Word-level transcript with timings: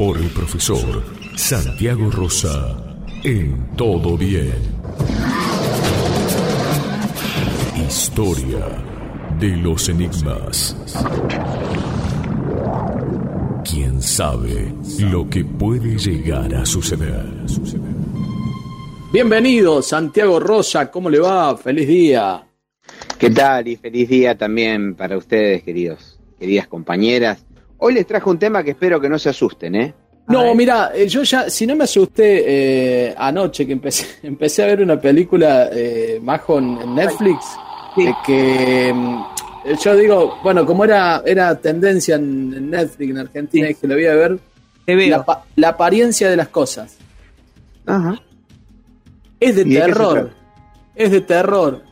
Por 0.00 0.16
el 0.16 0.30
profesor 0.30 1.02
Santiago 1.36 2.10
Rosa 2.10 2.96
en 3.22 3.76
Todo 3.76 4.16
Bien. 4.16 4.54
Historia 7.86 8.82
de 9.38 9.48
los 9.58 9.90
Enigmas. 9.90 10.74
¿Quién 13.70 14.00
sabe 14.00 14.72
lo 15.00 15.28
que 15.28 15.44
puede 15.44 15.98
llegar 15.98 16.54
a 16.54 16.64
suceder? 16.64 17.26
Bienvenido, 19.12 19.82
Santiago 19.82 20.40
Rosa, 20.40 20.90
¿cómo 20.90 21.10
le 21.10 21.18
va? 21.18 21.54
Feliz 21.58 21.86
día. 21.86 22.42
¿Qué 23.18 23.28
tal? 23.28 23.68
Y 23.68 23.76
feliz 23.76 24.08
día 24.08 24.38
también 24.38 24.94
para 24.94 25.18
ustedes, 25.18 25.62
queridos, 25.62 26.18
queridas 26.38 26.68
compañeras. 26.68 27.44
Hoy 27.82 27.94
les 27.94 28.06
trajo 28.06 28.30
un 28.30 28.38
tema 28.38 28.62
que 28.62 28.72
espero 28.72 29.00
que 29.00 29.08
no 29.08 29.18
se 29.18 29.30
asusten, 29.30 29.74
¿eh? 29.74 29.94
No, 30.30 30.54
mira, 30.54 30.92
eh, 30.94 31.08
yo 31.08 31.22
ya, 31.22 31.50
si 31.50 31.66
no 31.66 31.74
me 31.74 31.84
asusté 31.84 32.44
eh, 32.46 33.14
anoche 33.16 33.66
que 33.66 33.72
empecé, 33.72 34.06
empecé 34.22 34.62
a 34.62 34.66
ver 34.66 34.82
una 34.82 35.00
película 35.00 35.68
eh, 35.72 36.20
Majo 36.22 36.58
en 36.58 36.94
Netflix, 36.94 37.44
que 38.24 38.92
mm, 38.94 39.24
yo 39.82 39.96
digo, 39.96 40.38
bueno, 40.42 40.64
como 40.64 40.84
era, 40.84 41.22
era 41.26 41.54
tendencia 41.60 42.16
en 42.16 42.70
Netflix 42.70 43.10
en 43.10 43.18
Argentina 43.18 43.70
y 43.70 43.74
que 43.74 43.86
lo 43.86 43.94
voy 43.94 44.06
a 44.06 44.14
ver, 44.14 44.38
la, 44.86 45.44
la 45.56 45.68
apariencia 45.68 46.30
de 46.30 46.36
las 46.36 46.48
cosas. 46.48 46.96
Ajá. 47.86 48.20
Es 49.40 49.56
de 49.56 49.62
¿Y 49.62 49.64
de 49.64 49.70
qué 49.70 49.80
se 49.80 49.86
terror. 49.86 50.30
Es 50.94 51.10
de 51.10 51.20
terror. 51.22 51.82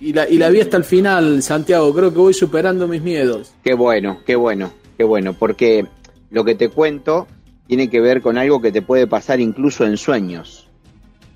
Y 0.00 0.12
la, 0.12 0.28
y 0.28 0.36
la 0.36 0.48
vi 0.48 0.60
hasta 0.60 0.76
el 0.76 0.84
final, 0.84 1.42
Santiago. 1.42 1.94
Creo 1.94 2.12
que 2.12 2.18
voy 2.18 2.34
superando 2.34 2.88
mis 2.88 3.00
miedos. 3.00 3.54
Qué 3.62 3.72
bueno, 3.74 4.18
qué 4.26 4.34
bueno, 4.34 4.72
qué 4.98 5.04
bueno, 5.04 5.32
porque 5.32 5.86
lo 6.32 6.44
que 6.44 6.54
te 6.54 6.70
cuento 6.70 7.28
tiene 7.66 7.88
que 7.88 8.00
ver 8.00 8.22
con 8.22 8.38
algo 8.38 8.60
que 8.60 8.72
te 8.72 8.82
puede 8.82 9.06
pasar 9.06 9.38
incluso 9.38 9.84
en 9.86 9.96
sueños. 9.96 10.68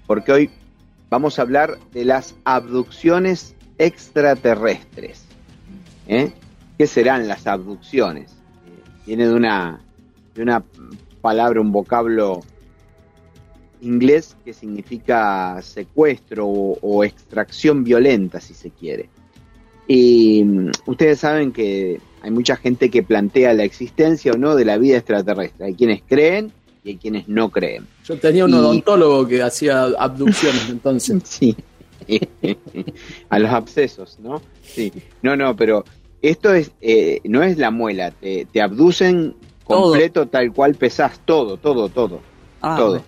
Porque 0.07 0.33
hoy 0.33 0.51
vamos 1.11 1.39
a 1.39 1.43
hablar 1.43 1.79
de 1.93 2.05
las 2.05 2.35
abducciones 2.45 3.55
extraterrestres. 3.79 5.25
¿Eh? 6.09 6.33
¿Qué 6.79 6.87
serán 6.87 7.29
las 7.29 7.47
abducciones? 7.47 8.37
Viene 9.07 9.29
de 9.29 9.35
una, 9.35 9.81
de 10.35 10.43
una 10.43 10.65
palabra, 11.21 11.61
un 11.61 11.73
vocablo 11.73 12.41
inglés 13.83 14.35
que 14.45 14.55
significa 14.55 15.61
secuestro 15.61 16.47
o 16.47 17.05
extracción 17.05 17.85
violenta, 17.85 18.41
si 18.41 18.55
se 18.55 18.71
quiere. 18.71 19.11
Y 19.89 20.43
mm, 20.45 20.71
ustedes 20.87 21.21
saben 21.21 21.53
que 21.53 22.01
hay 22.23 22.31
mucha 22.31 22.57
gente 22.57 22.91
que 22.91 23.03
plantea 23.03 23.53
la 23.55 23.65
existencia 23.65 24.33
o 24.33 24.37
no 24.37 24.55
de 24.57 24.65
la 24.65 24.79
vida 24.79 24.97
extraterrestre. 24.99 25.67
Hay 25.67 25.75
quienes 25.75 26.03
creen 26.07 26.53
y 26.85 26.91
hay 26.91 26.97
quienes 26.97 27.29
no 27.29 27.51
creen. 27.51 27.87
Yo 28.05 28.19
tenía 28.19 28.45
un 28.45 28.51
Y- 28.51 28.55
odontólogo 28.55 29.27
que 29.29 29.43
hacía 29.43 29.85
abducciones 29.99 30.69
entonces. 30.71 31.23
Sí. 31.25 31.57
A 33.31 33.39
los 33.39 33.51
abscesos, 33.51 34.19
¿no? 34.21 34.41
Sí. 34.63 34.93
No, 35.23 35.37
no, 35.37 35.57
pero 35.57 35.85
esto 36.23 36.53
es 36.55 36.71
eh, 36.81 37.21
no 37.25 37.43
es 37.43 37.59
la 37.59 37.71
muela. 37.71 38.11
Te, 38.11 38.47
te 38.53 38.61
abducen 38.61 39.35
Todo. 39.67 39.83
completo 39.91 40.27
tal 40.27 40.53
cual 40.53 40.75
pesás. 40.75 41.21
Todo, 41.25 41.57
todo, 41.57 41.89
todo. 41.89 42.21
Ah, 42.61 42.77
todo. 42.77 43.03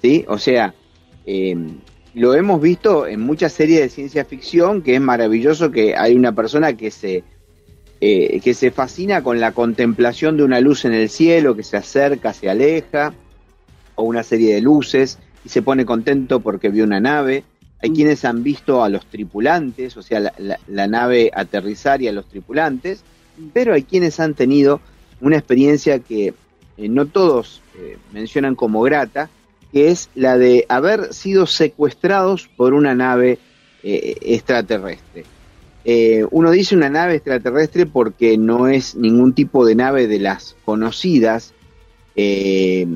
¿Sí? 0.00 0.24
O 0.28 0.38
sea, 0.38 0.74
eh, 1.26 1.56
lo 2.14 2.34
hemos 2.34 2.60
visto 2.60 3.06
en 3.06 3.20
muchas 3.20 3.52
series 3.52 3.80
de 3.80 3.88
ciencia 3.88 4.24
ficción 4.24 4.82
que 4.82 4.94
es 4.94 5.00
maravilloso 5.00 5.70
que 5.70 5.96
hay 5.96 6.14
una 6.14 6.32
persona 6.32 6.76
que 6.76 6.90
se 6.90 7.24
eh, 8.04 8.40
que 8.42 8.52
se 8.54 8.72
fascina 8.72 9.22
con 9.22 9.38
la 9.38 9.52
contemplación 9.52 10.36
de 10.36 10.42
una 10.42 10.60
luz 10.60 10.84
en 10.84 10.92
el 10.92 11.08
cielo, 11.08 11.54
que 11.54 11.62
se 11.62 11.76
acerca, 11.76 12.32
se 12.32 12.50
aleja, 12.50 13.14
o 13.94 14.02
una 14.02 14.24
serie 14.24 14.54
de 14.54 14.60
luces, 14.60 15.20
y 15.44 15.50
se 15.50 15.62
pone 15.62 15.84
contento 15.84 16.40
porque 16.40 16.68
vio 16.68 16.82
una 16.82 16.98
nave. 16.98 17.44
Hay 17.80 17.90
Mm. 17.90 17.94
quienes 17.94 18.24
han 18.24 18.42
visto 18.42 18.82
a 18.82 18.88
los 18.88 19.06
tripulantes, 19.06 19.96
o 19.96 20.02
sea, 20.02 20.18
la, 20.18 20.32
la- 20.38 20.58
la 20.66 20.88
nave 20.88 21.30
aterrizar 21.32 22.02
y 22.02 22.08
a 22.08 22.12
los 22.12 22.26
tripulantes, 22.26 23.04
pero 23.52 23.72
hay 23.72 23.84
quienes 23.84 24.18
han 24.18 24.34
tenido 24.34 24.80
una 25.20 25.36
experiencia 25.36 26.00
que 26.00 26.34
eh, 26.78 26.88
no 26.88 27.06
todos 27.06 27.62
eh, 27.78 27.98
mencionan 28.12 28.56
como 28.56 28.82
grata, 28.82 29.30
que 29.72 29.88
es 29.88 30.10
la 30.14 30.36
de 30.36 30.66
haber 30.68 31.14
sido 31.14 31.46
secuestrados 31.46 32.48
por 32.56 32.74
una 32.74 32.94
nave 32.94 33.38
eh, 33.82 34.16
extraterrestre. 34.20 35.24
Eh, 35.84 36.24
uno 36.30 36.50
dice 36.50 36.76
una 36.76 36.90
nave 36.90 37.16
extraterrestre 37.16 37.86
porque 37.86 38.36
no 38.38 38.68
es 38.68 38.94
ningún 38.94 39.32
tipo 39.32 39.64
de 39.64 39.74
nave 39.74 40.06
de 40.06 40.20
las 40.20 40.54
conocidas 40.64 41.54
eh, 42.14 42.86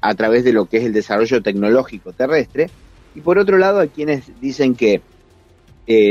a 0.00 0.14
través 0.14 0.44
de 0.44 0.52
lo 0.52 0.66
que 0.66 0.76
es 0.76 0.84
el 0.84 0.92
desarrollo 0.92 1.42
tecnológico 1.42 2.12
terrestre. 2.12 2.70
Y 3.14 3.20
por 3.20 3.38
otro 3.38 3.58
lado, 3.58 3.80
hay 3.80 3.88
quienes 3.88 4.24
dicen 4.40 4.74
que 4.74 5.00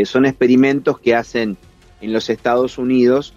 son 0.05 0.25
experimentos 0.25 0.99
que 0.99 1.13
hacen 1.13 1.55
en 2.01 2.11
los 2.11 2.31
Estados 2.31 2.79
Unidos 2.79 3.35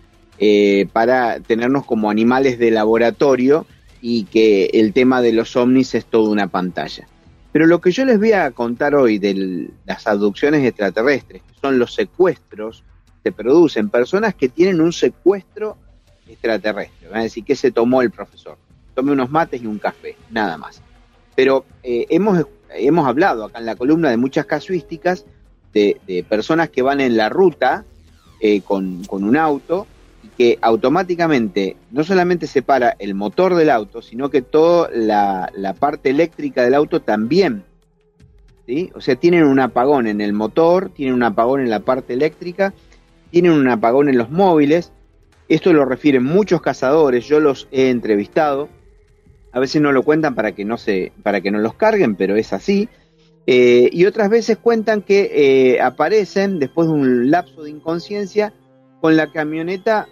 para 0.94 1.38
tenernos 1.41 1.84
como 1.84 2.10
animales 2.10 2.58
de 2.58 2.70
laboratorio 2.70 3.66
y 4.00 4.25
que 4.25 4.66
el 4.75 4.93
tema 4.93 5.21
de 5.22 5.33
los 5.33 5.55
ovnis 5.56 5.94
es 5.94 6.06
toda 6.06 6.31
una 6.31 6.49
pantalla. 6.49 7.06
Pero 7.53 7.66
lo 7.66 7.81
que 7.81 7.91
yo 7.91 8.05
les 8.05 8.19
voy 8.19 8.33
a 8.33 8.50
contar 8.53 8.94
hoy 8.94 9.19
de 9.19 9.71
las 9.84 10.06
abducciones 10.06 10.65
extraterrestres, 10.65 11.43
que 11.43 11.61
son 11.61 11.78
los 11.78 11.94
secuestros 11.94 12.84
se 13.22 13.33
producen, 13.33 13.91
personas 13.91 14.34
que 14.34 14.49
tienen 14.49 14.81
un 14.81 14.93
secuestro 14.93 15.77
extraterrestre. 16.27 17.09
Van 17.09 17.21
a 17.21 17.22
decir, 17.25 17.44
¿qué 17.44 17.55
se 17.55 17.71
tomó 17.71 18.03
el 18.03 18.10
profesor? 18.10 18.56
Tome 18.94 19.12
unos 19.12 19.31
mates 19.31 19.62
y 19.62 19.66
un 19.66 19.78
café, 19.78 20.16
nada 20.31 20.56
más. 20.56 20.81
Pero 21.34 21.65
eh, 21.83 22.06
hemos, 22.09 22.47
hemos 22.71 23.06
hablado 23.06 23.44
acá 23.44 23.59
en 23.59 23.66
la 23.66 23.77
columna 23.77 24.10
de 24.10 24.16
muchas 24.16 24.47
casuísticas 24.47 25.27
de, 25.72 26.25
personas 26.28 26.71
que 26.71 26.83
van 26.83 27.00
en 27.00 27.16
la 27.16 27.28
ruta 27.28 27.84
eh, 28.41 28.60
con, 28.62 29.05
con 29.05 29.22
un 29.22 29.37
auto 29.37 29.87
que 30.36 30.58
automáticamente 30.62 31.76
no 31.91 32.04
solamente 32.04 32.46
se 32.46 32.62
para 32.62 32.96
el 32.98 33.14
motor 33.14 33.54
del 33.54 33.70
auto, 33.70 34.02
sino 34.02 34.30
que 34.30 34.42
toda 34.42 34.88
la, 34.92 35.50
la 35.54 35.74
parte 35.74 36.10
eléctrica 36.10 36.62
del 36.62 36.74
auto 36.74 37.00
también. 37.00 37.64
¿sí? 38.66 38.91
O 38.94 39.00
sea, 39.00 39.16
tienen 39.16 39.44
un 39.44 39.60
apagón 39.60 40.06
en 40.06 40.20
el 40.20 40.32
motor, 40.32 40.91
tienen 40.91 41.14
un 41.14 41.22
apagón 41.22 41.60
en 41.60 41.70
la 41.70 41.80
parte 41.80 42.14
eléctrica, 42.14 42.72
tienen 43.30 43.52
un 43.52 43.68
apagón 43.68 44.08
en 44.08 44.18
los 44.18 44.30
móviles. 44.30 44.92
Esto 45.48 45.72
lo 45.72 45.84
refieren 45.84 46.24
muchos 46.24 46.62
cazadores, 46.62 47.26
yo 47.26 47.41
los 47.41 47.68
he 47.70 47.91
entrevistado. 47.91 48.68
A 49.52 49.58
veces 49.58 49.82
no 49.82 49.92
lo 49.92 50.04
cuentan 50.04 50.34
para 50.34 50.52
que 50.52 50.64
no 50.64 50.78
se, 50.78 51.12
para 51.22 51.41
que 51.41 51.50
no 51.50 51.58
los 51.58 51.74
carguen, 51.74 52.14
pero 52.14 52.36
es 52.36 52.52
así. 52.52 52.88
Eh, 53.47 53.88
y 53.92 54.04
otras 54.04 54.30
veces 54.30 54.58
cuentan 54.58 55.02
que 55.02 55.30
eh, 55.74 55.80
aparecen 55.80 56.58
después 56.58 56.86
de 56.88 56.94
un 56.94 57.30
lapso 57.30 57.65
de 57.65 57.71
inconsciencia 57.71 58.53
con 59.00 59.16
la 59.16 59.33
camioneta 59.33 60.09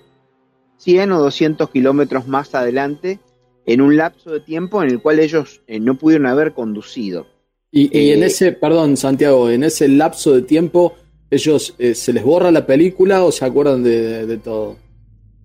100 0.78 1.12
o 1.12 1.20
200 1.20 1.70
kilómetros 1.70 2.26
más 2.26 2.54
adelante 2.54 3.20
en 3.66 3.80
un 3.82 3.96
lapso 3.96 4.30
de 4.32 4.40
tiempo 4.40 4.82
en 4.82 4.88
el 4.90 5.00
cual 5.02 5.18
ellos 5.20 5.60
eh, 5.66 5.78
no 5.80 5.96
pudieron 5.96 6.26
haber 6.26 6.54
conducido. 6.54 7.26
Y, 7.70 7.82
y 7.96 8.12
en 8.12 8.22
Eh, 8.22 8.26
ese, 8.26 8.52
perdón, 8.52 8.96
Santiago, 8.96 9.50
en 9.50 9.62
ese 9.64 9.88
lapso 9.88 10.34
de 10.34 10.42
tiempo, 10.42 10.94
ellos 11.30 11.74
eh, 11.78 11.94
se 11.94 12.12
les 12.14 12.24
borra 12.24 12.50
la 12.50 12.64
película 12.64 13.22
o 13.24 13.30
se 13.30 13.44
acuerdan 13.44 13.82
de, 13.82 14.00
de- 14.00 14.26
de 14.26 14.38
todo. 14.38 14.76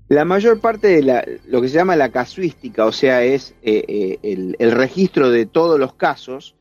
La 0.09 0.23
mayor 0.25 0.59
parte 0.59 0.87
de 0.87 1.01
la, 1.03 1.25
lo 1.47 1.61
que 1.61 1.67
se 1.69 1.75
llama 1.75 1.95
la 1.95 2.09
casuística, 2.09 2.85
o 2.85 2.91
sea, 2.91 3.23
es 3.23 3.55
el, 3.63 4.55
el 4.59 4.71
registro 4.71 5.29
de 5.31 5.45
todos 5.45 5.79
los 5.79 5.95
casos, 5.95 6.55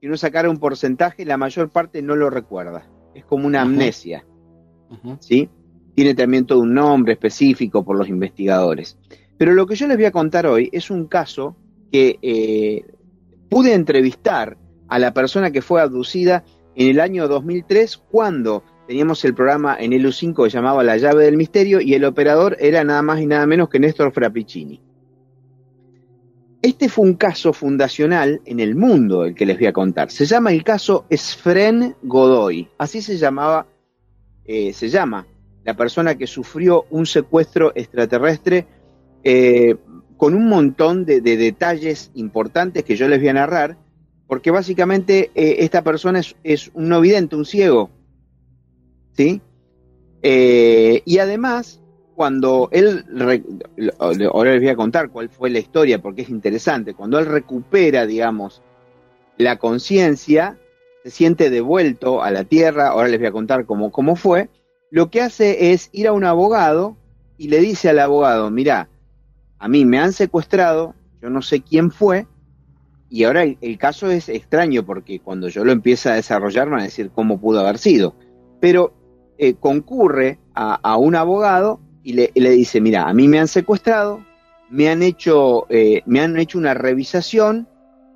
si 0.00 0.06
uno 0.06 0.16
sacara 0.16 0.48
un 0.50 0.58
porcentaje, 0.58 1.24
la 1.24 1.36
mayor 1.36 1.68
parte 1.70 2.02
no 2.02 2.16
lo 2.16 2.30
recuerda. 2.30 2.86
Es 3.14 3.24
como 3.24 3.46
una 3.46 3.60
Ajá. 3.60 3.68
amnesia. 3.70 4.24
Ajá. 4.90 5.16
¿sí? 5.20 5.48
Tiene 5.94 6.14
también 6.14 6.46
todo 6.46 6.60
un 6.60 6.74
nombre 6.74 7.12
específico 7.12 7.84
por 7.84 7.96
los 7.96 8.08
investigadores. 8.08 8.98
Pero 9.36 9.52
lo 9.52 9.66
que 9.66 9.76
yo 9.76 9.86
les 9.86 9.96
voy 9.96 10.06
a 10.06 10.12
contar 10.12 10.46
hoy 10.46 10.68
es 10.72 10.90
un 10.90 11.06
caso 11.06 11.56
que 11.92 12.18
eh, 12.22 12.84
pude 13.48 13.74
entrevistar 13.74 14.56
a 14.88 14.98
la 14.98 15.14
persona 15.14 15.50
que 15.50 15.62
fue 15.62 15.80
abducida 15.80 16.44
en 16.76 16.88
el 16.88 17.00
año 17.00 17.28
2003 17.28 17.96
cuando 18.10 18.64
teníamos 18.86 19.24
el 19.24 19.34
programa 19.34 19.76
en 19.78 19.92
el 19.92 20.06
U5 20.06 20.44
que 20.44 20.50
llamaba 20.50 20.82
La 20.82 20.96
llave 20.96 21.24
del 21.24 21.36
misterio 21.36 21.80
y 21.80 21.94
el 21.94 22.04
operador 22.04 22.56
era 22.60 22.84
nada 22.84 23.02
más 23.02 23.20
y 23.20 23.26
nada 23.26 23.46
menos 23.46 23.68
que 23.68 23.78
Néstor 23.78 24.12
Frappicini. 24.12 24.80
este 26.62 26.88
fue 26.88 27.06
un 27.06 27.14
caso 27.14 27.52
fundacional 27.52 28.40
en 28.44 28.60
el 28.60 28.74
mundo, 28.74 29.24
el 29.24 29.34
que 29.34 29.46
les 29.46 29.58
voy 29.58 29.66
a 29.66 29.72
contar. 29.72 30.10
Se 30.10 30.26
llama 30.26 30.52
el 30.52 30.64
caso 30.64 31.06
Sfren 31.14 31.94
Godoy. 32.02 32.68
Así 32.78 33.02
se 33.02 33.16
llamaba, 33.16 33.66
eh, 34.44 34.72
se 34.72 34.88
llama 34.88 35.26
la 35.64 35.74
persona 35.74 36.16
que 36.16 36.26
sufrió 36.26 36.86
un 36.90 37.06
secuestro 37.06 37.72
extraterrestre 37.74 38.66
eh, 39.22 39.76
con 40.16 40.34
un 40.34 40.48
montón 40.48 41.04
de, 41.04 41.20
detalles 41.20 42.10
importantes 42.14 42.84
que 42.84 42.96
yo 42.96 43.08
les 43.08 43.18
voy 43.18 43.28
a 43.28 43.34
narrar, 43.34 43.76
porque 44.26 44.50
básicamente 44.50 45.30
eh, 45.34 45.56
esta 45.60 45.82
persona 45.82 46.20
es, 46.42 46.70
un 46.74 46.88
no 46.88 47.00
vidente, 47.00 47.36
un 47.36 47.44
ciego. 47.44 47.90
¿Sí? 49.16 49.40
y 50.26 51.18
además 51.18 51.80
cuando 52.14 52.68
él, 52.72 53.04
ahora 53.98 54.52
les 54.52 54.60
voy 54.60 54.70
a 54.70 54.76
contar 54.76 55.10
cuál 55.10 55.28
fue 55.28 55.50
la 55.50 55.58
historia 55.58 56.00
porque 56.00 56.22
es 56.22 56.30
interesante, 56.30 56.94
cuando 56.94 57.18
él 57.18 57.26
recupera, 57.26 58.06
digamos, 58.06 58.62
la 59.36 59.58
conciencia, 59.58 60.58
se 61.02 61.10
siente 61.10 61.50
devuelto 61.50 62.22
a 62.22 62.30
la 62.30 62.44
tierra, 62.44 62.88
ahora 62.88 63.08
les 63.08 63.18
voy 63.18 63.28
a 63.28 63.32
contar 63.32 63.66
cómo, 63.66 63.90
cómo 63.90 64.16
fue, 64.16 64.48
lo 64.94 65.10
que 65.10 65.20
hace 65.20 65.72
es 65.72 65.88
ir 65.90 66.06
a 66.06 66.12
un 66.12 66.22
abogado 66.22 66.96
y 67.36 67.48
le 67.48 67.58
dice 67.58 67.88
al 67.88 67.98
abogado, 67.98 68.48
mira, 68.52 68.88
a 69.58 69.66
mí 69.66 69.84
me 69.84 69.98
han 69.98 70.12
secuestrado, 70.12 70.94
yo 71.20 71.30
no 71.30 71.42
sé 71.42 71.62
quién 71.62 71.90
fue, 71.90 72.28
y 73.10 73.24
ahora 73.24 73.42
el, 73.42 73.76
caso 73.76 74.08
es 74.08 74.28
extraño 74.28 74.86
porque 74.86 75.18
cuando 75.18 75.48
yo 75.48 75.64
lo 75.64 75.72
empiezo 75.72 76.10
a 76.10 76.14
desarrollar 76.14 76.70
van 76.70 76.78
a 76.78 76.84
decir 76.84 77.10
cómo 77.12 77.40
pudo 77.40 77.58
haber 77.58 77.78
sido, 77.78 78.14
pero 78.60 78.94
eh, 79.36 79.54
concurre 79.54 80.38
a, 80.54 80.96
un 80.96 81.16
abogado 81.16 81.80
y 82.04 82.12
le, 82.12 82.50
dice, 82.50 82.80
mira, 82.80 83.08
a 83.08 83.14
mí 83.14 83.26
me 83.26 83.40
han 83.40 83.48
secuestrado, 83.48 84.24
me 84.70 84.90
han 84.90 85.02
hecho, 85.02 85.66
eh, 85.70 86.02
me 86.06 86.20
han 86.20 86.38
hecho 86.38 86.56
una 86.56 86.72
revisación, 86.72 87.66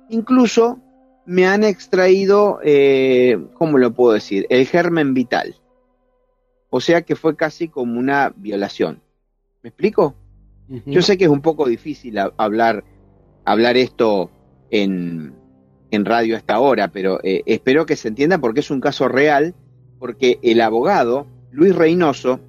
incluso 0.09 0.79
me 1.25 1.45
han 1.45 1.65
extraído, 1.65 2.61
eh, 2.63 3.37
¿cómo 3.55 3.77
lo 3.77 3.93
puedo 3.93 4.13
decir? 4.13 4.47
El 4.49 4.65
germen 4.65 5.13
vital. 5.13 5.57
O 6.69 6.81
sea 6.81 7.01
que 7.01 7.15
fue 7.15 7.35
casi 7.35 7.67
como 7.67 7.99
una 7.99 8.31
violación. 8.35 9.01
¿Me 9.63 9.69
explico? 9.69 10.15
Yo 10.85 11.01
sé 11.01 11.17
que 11.17 11.23
es 11.23 11.31
un 11.31 11.41
poco 11.41 11.67
difícil 11.67 12.19
hablar, 12.37 12.83
hablar 13.43 13.75
esto 13.75 14.29
en, 14.69 15.33
en 15.89 16.05
radio 16.05 16.37
hasta 16.37 16.53
ahora, 16.53 16.89
pero 16.89 17.19
eh, 17.23 17.41
espero 17.47 17.87
que 17.87 17.95
se 17.95 18.09
entienda 18.09 18.37
porque 18.37 18.59
es 18.59 18.69
un 18.69 18.79
caso 18.79 19.07
real, 19.07 19.55
porque 19.97 20.37
el 20.43 20.61
abogado, 20.61 21.25
Luis 21.51 21.75
Reynoso, 21.75 22.39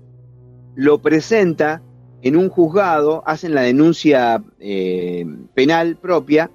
lo 0.74 0.98
presenta 0.98 1.80
en 2.22 2.36
un 2.36 2.48
juzgado, 2.48 3.22
hacen 3.26 3.54
la 3.54 3.60
denuncia 3.62 4.42
eh, 4.58 5.24
penal 5.54 5.96
propia. 5.96 6.50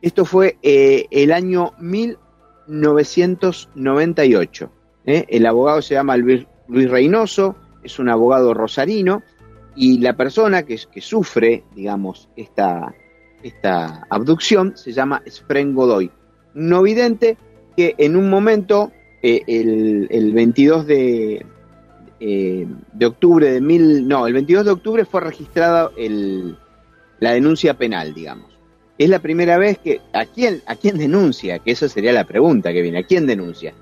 Esto 0.00 0.24
fue 0.24 0.56
eh, 0.62 1.06
el 1.10 1.32
año 1.32 1.72
1998. 1.78 4.70
¿eh? 5.06 5.24
El 5.28 5.46
abogado 5.46 5.82
se 5.82 5.94
llama 5.94 6.16
Luis, 6.16 6.46
Reynoso, 6.72 7.56
es 7.82 7.98
un 7.98 8.08
abogado 8.08 8.54
rosarino, 8.54 9.22
y 9.74 9.98
la 9.98 10.16
persona 10.16 10.64
que, 10.64 10.78
que 10.92 11.00
sufre, 11.00 11.64
digamos, 11.74 12.28
esta, 12.36 12.94
esta 13.42 14.06
abducción 14.10 14.76
se 14.76 14.92
llama 14.92 15.22
Spren 15.28 15.74
Godoy, 15.74 16.10
no 16.54 16.82
vidente 16.82 17.36
que 17.76 17.94
en 17.98 18.16
un 18.16 18.28
momento, 18.28 18.92
el, 19.22 20.08
el 20.10 20.32
22 20.32 20.86
de, 20.86 21.46
eh, 22.24 22.68
de 22.92 23.06
octubre 23.06 23.50
de 23.50 23.60
mil, 23.60 24.06
no, 24.06 24.28
el 24.28 24.32
22 24.32 24.64
de 24.64 24.70
octubre 24.70 25.04
fue 25.04 25.22
registrada 25.22 25.90
la 27.18 27.32
denuncia 27.32 27.74
penal, 27.74 28.14
digamos. 28.14 28.46
Es 28.96 29.08
la 29.08 29.18
primera 29.18 29.58
vez 29.58 29.78
que, 29.78 30.00
¿a 30.12 30.26
quién, 30.26 30.62
¿a 30.66 30.76
quién 30.76 30.98
denuncia? 30.98 31.58
Que 31.58 31.72
eso 31.72 31.88
sería 31.88 32.12
la 32.12 32.22
pregunta 32.22 32.72
que 32.72 32.82
viene, 32.82 32.98
¿a 32.98 33.06
quién 33.06 33.26
denuncia? 33.26 33.74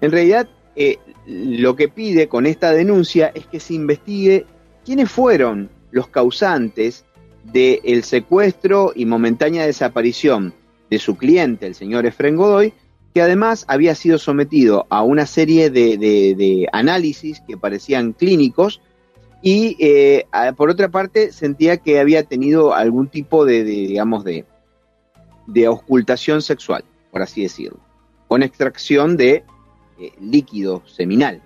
En 0.00 0.12
realidad, 0.12 0.48
eh, 0.80 1.00
lo 1.26 1.74
que 1.74 1.88
pide 1.88 2.28
con 2.28 2.46
esta 2.46 2.70
denuncia 2.70 3.32
es 3.34 3.46
que 3.46 3.58
se 3.58 3.74
investigue 3.74 4.46
quiénes 4.84 5.10
fueron 5.10 5.70
los 5.90 6.06
causantes 6.06 7.04
del 7.42 8.04
secuestro 8.04 8.92
y 8.94 9.04
momentánea 9.04 9.66
desaparición 9.66 10.54
de 10.88 11.00
su 11.00 11.16
cliente, 11.16 11.66
el 11.66 11.74
señor 11.74 12.06
Efren 12.06 12.36
Godoy, 12.36 12.72
que 13.12 13.20
además 13.20 13.64
había 13.66 13.96
sido 13.96 14.18
sometido 14.18 14.86
a 14.88 15.02
una 15.02 15.26
serie 15.26 15.68
de, 15.70 16.68
análisis 16.72 17.40
que 17.40 17.56
parecían 17.56 18.12
clínicos 18.12 18.80
y 19.42 19.76
eh, 19.80 20.26
por 20.56 20.70
otra 20.70 20.90
parte 20.90 21.32
sentía 21.32 21.78
que 21.78 21.98
había 21.98 22.22
tenido 22.22 22.72
algún 22.72 23.08
tipo 23.08 23.44
de, 23.44 23.64
digamos, 23.64 24.22
de, 24.22 24.44
de 25.48 25.66
ocultación 25.66 26.40
sexual, 26.40 26.84
por 27.10 27.22
así 27.22 27.42
decirlo, 27.42 27.80
con 28.28 28.44
extracción 28.44 29.16
de 29.16 29.42
eh, 30.00 30.12
líquido 30.20 30.84
seminal. 30.86 31.42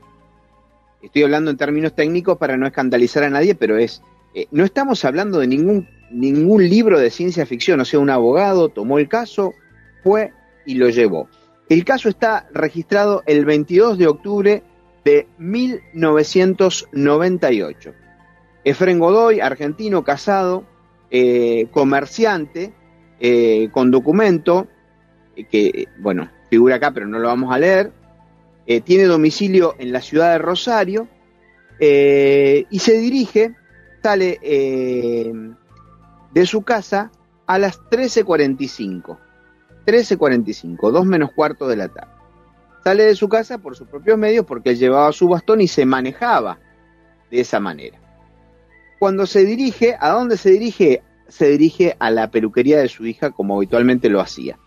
Estoy 1.01 1.23
hablando 1.23 1.51
en 1.51 1.57
términos 1.57 1.95
técnicos 1.95 2.37
para 2.37 2.59
no 2.59 2.67
escandalizar 2.67 3.25
a 3.25 3.31
nadie, 3.31 3.55
pero 3.55 3.79
es, 3.79 4.03
eh, 4.35 4.47
no 4.51 4.63
estamos 4.63 5.07
hablando 5.07 5.39
de 5.39 5.47
ningún, 5.47 5.89
ningún 6.11 6.69
libro 6.69 7.01
de 7.01 7.09
ciencia 7.09 7.47
ficción, 7.47 7.81
o 7.81 7.87
sea, 7.87 7.99
un 7.99 8.11
abogado 8.11 8.69
tomó 8.69 8.99
el 8.99 9.09
caso, 9.09 9.55
fue 10.03 10.35
y 10.67 10.75
lo 10.75 10.91
llevó. 10.91 11.31
El 11.71 11.87
caso 11.87 12.11
está 12.11 12.47
registrado 12.53 13.23
el 13.25 13.47
22 13.47 13.97
de 13.97 14.07
octubre 14.07 14.63
de 15.03 15.27
1998. 15.39 17.95
Efren 18.65 18.99
Godoy, 18.99 19.41
argentino, 19.41 20.05
casado, 20.05 20.65
eh, 21.11 21.69
comerciante, 21.71 22.75
con 23.71 23.93
documento, 23.93 24.67
que, 25.51 25.89
bueno, 26.01 26.29
figura 26.51 26.77
acá, 26.77 26.91
pero 26.91 27.07
no 27.07 27.19
lo 27.19 27.29
vamos 27.29 27.55
a 27.55 27.59
leer, 27.59 27.93
tiene 28.85 29.05
domicilio 29.05 29.75
en 29.79 29.93
la 29.93 30.01
ciudad 30.01 30.33
de 30.33 30.39
Rosario 30.39 31.09
y 31.81 32.79
se 32.79 32.99
dirige, 32.99 33.55
sale 34.03 34.39
de 36.33 36.47
su 36.47 36.63
casa 36.63 37.11
a 37.47 37.59
las 37.59 37.81
13.45 37.81 39.19
13.45, 39.87 40.91
2 40.91 41.07
menos 41.07 41.33
cuarto 41.33 41.67
de 41.67 41.77
la 41.77 41.89
tarde. 41.89 42.13
Sale 42.85 43.05
de 43.05 43.15
su 43.15 43.29
casa 43.29 43.59
por 43.59 43.77
sus 43.77 43.89
propios 43.89 44.19
medios 44.19 44.45
porque 44.47 44.71
él 44.71 44.79
llevaba 44.79 45.13
su 45.13 45.29
bastón 45.29 45.61
y 45.61 45.69
se 45.69 45.85
manejaba 45.85 46.59
de 47.31 47.41
esa 47.41 47.61
manera. 47.61 47.99
Cuando 48.99 49.27
se 49.27 49.45
dirige, 49.45 49.97
¿a 49.99 50.11
dónde 50.11 50.37
se 50.37 50.51
dirige? 50.51 51.03
Se 51.29 51.49
dirige 51.49 51.97
a 51.99 52.11
la 52.11 52.31
peluquería 52.31 52.79
de 52.79 52.89
su 52.89 53.07
hija 53.07 53.31
como 53.31 53.57
habitualmente 53.57 54.09
lo 54.09 54.21
hacía. 54.21 54.59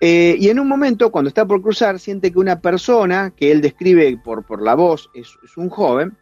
Eh, 0.00 0.36
y 0.38 0.48
en 0.48 0.60
un 0.60 0.68
momento, 0.68 1.10
cuando 1.10 1.28
está 1.28 1.44
por 1.44 1.60
cruzar, 1.60 1.98
siente 1.98 2.32
que 2.32 2.38
una 2.38 2.60
persona 2.60 3.32
que 3.36 3.50
él 3.50 3.60
describe 3.60 4.16
por, 4.22 4.44
por 4.44 4.62
la 4.62 4.74
voz, 4.74 5.10
es, 5.14 5.28
un 5.56 5.68
joven, 5.68 6.16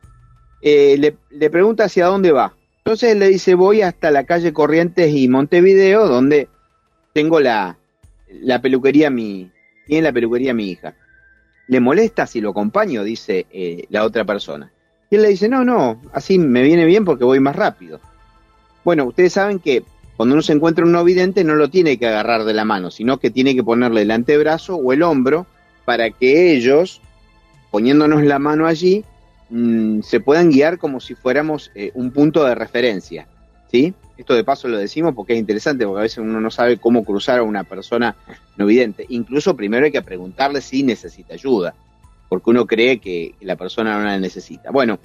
eh, 0.62 0.96
le, 1.30 1.50
pregunta 1.50 1.84
hacia 1.84 2.06
dónde 2.06 2.32
va. 2.32 2.54
Entonces 2.78 3.12
él 3.12 3.18
le 3.18 3.28
dice, 3.28 3.54
voy 3.54 3.82
hasta 3.82 4.10
la 4.10 4.24
calle 4.24 4.52
Corrientes 4.52 5.12
y 5.14 5.28
Montevideo, 5.28 6.08
donde 6.08 6.48
tengo 7.12 7.40
la, 7.40 7.78
la 8.28 8.62
peluquería 8.62 9.10
mi, 9.10 9.50
tiene 9.86 10.02
la 10.02 10.12
peluquería 10.12 10.54
mi 10.54 10.70
hija. 10.70 10.94
¿Le 11.68 11.80
molesta 11.80 12.26
si 12.26 12.40
lo 12.40 12.50
acompaño? 12.50 13.02
Dice 13.02 13.46
eh, 13.50 13.86
la 13.90 14.04
otra 14.04 14.24
persona. 14.24 14.72
Y 15.10 15.16
él 15.16 15.22
le 15.22 15.28
dice, 15.28 15.48
no, 15.48 15.64
no, 15.64 16.00
así 16.12 16.38
me 16.38 16.62
viene 16.62 16.84
bien 16.84 17.04
porque 17.04 17.24
voy 17.24 17.40
más 17.40 17.56
rápido. 17.56 18.00
Bueno, 18.84 19.04
ustedes 19.04 19.32
saben 19.32 19.58
que 19.58 19.82
cuando 20.16 20.34
uno 20.34 20.42
se 20.42 20.52
encuentra 20.52 20.84
un 20.84 20.92
no 20.92 21.04
vidente 21.04 21.44
no 21.44 21.54
lo 21.54 21.68
tiene 21.68 21.98
que 21.98 22.06
agarrar 22.06 22.44
de 22.44 22.54
la 22.54 22.64
mano, 22.64 22.90
sino 22.90 23.18
que 23.18 23.30
tiene 23.30 23.54
que 23.54 23.62
ponerle 23.62 24.02
el 24.02 24.10
antebrazo 24.10 24.76
o 24.76 24.92
el 24.92 25.02
hombro 25.02 25.46
para 25.84 26.10
que 26.10 26.52
ellos, 26.52 27.00
poniéndonos 27.70 28.24
la 28.24 28.38
mano 28.38 28.66
allí, 28.66 29.04
mm, 29.50 30.00
se 30.00 30.20
puedan 30.20 30.50
guiar 30.50 30.78
como 30.78 31.00
si 31.00 31.14
fuéramos 31.14 31.70
eh, 31.74 31.92
un 31.94 32.10
punto 32.10 32.44
de 32.44 32.54
referencia. 32.54 33.28
¿Sí? 33.70 33.94
Esto 34.16 34.34
de 34.34 34.44
paso 34.44 34.68
lo 34.68 34.78
decimos 34.78 35.14
porque 35.14 35.34
es 35.34 35.38
interesante, 35.38 35.84
porque 35.84 36.00
a 36.00 36.02
veces 36.02 36.18
uno 36.18 36.40
no 36.40 36.50
sabe 36.50 36.78
cómo 36.78 37.04
cruzar 37.04 37.40
a 37.40 37.42
una 37.42 37.64
persona 37.64 38.16
no 38.56 38.64
vidente. 38.64 39.04
Incluso 39.10 39.56
primero 39.56 39.84
hay 39.84 39.92
que 39.92 40.02
preguntarle 40.02 40.62
si 40.62 40.82
necesita 40.82 41.34
ayuda, 41.34 41.74
porque 42.28 42.50
uno 42.50 42.64
cree 42.64 42.98
que 42.98 43.34
la 43.40 43.56
persona 43.56 43.98
no 43.98 44.04
la 44.04 44.18
necesita. 44.18 44.70
Bueno, 44.70 44.98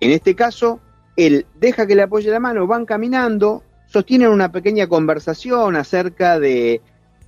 en 0.00 0.10
este 0.10 0.34
caso, 0.34 0.80
él 1.16 1.46
deja 1.54 1.86
que 1.86 1.94
le 1.94 2.02
apoye 2.02 2.30
la 2.30 2.40
mano, 2.40 2.66
van 2.66 2.86
caminando, 2.86 3.62
sostienen 3.94 4.30
una 4.30 4.50
pequeña 4.50 4.88
conversación 4.88 5.76
acerca 5.76 6.40
de, 6.40 6.80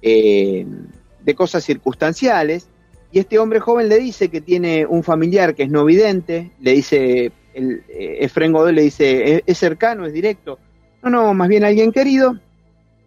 eh, 0.03 0.67
de 1.25 1.35
cosas 1.37 1.63
circunstanciales, 1.63 2.67
y 3.13 3.21
este 3.21 3.39
hombre 3.39 3.61
joven 3.61 3.89
le 3.89 4.01
dice 4.01 4.31
que 4.31 4.41
tiene 4.41 4.85
un 4.85 5.05
familiar 5.05 5.55
que 5.55 5.63
es 5.63 5.71
no 5.71 5.85
vidente, 5.85 6.51
le 6.61 6.73
dice, 6.73 7.31
el, 7.55 7.85
eh, 7.89 8.17
Efren 8.23 8.53
le 8.53 8.83
dice, 8.83 9.45
es 9.47 9.59
cercano, 9.59 10.07
es 10.07 10.13
directo, 10.13 10.59
no, 11.05 11.11
no, 11.11 11.35
más 11.35 11.49
bien 11.49 11.63
alguien 11.63 11.93
querido. 11.93 12.37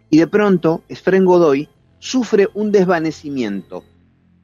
Y 0.09 0.19
de 0.19 0.27
pronto, 0.27 0.83
Efren 0.87 1.25
Godoy 1.25 1.67
sufre 1.97 2.47
un 2.53 2.71
desvanecimiento, 2.71 3.83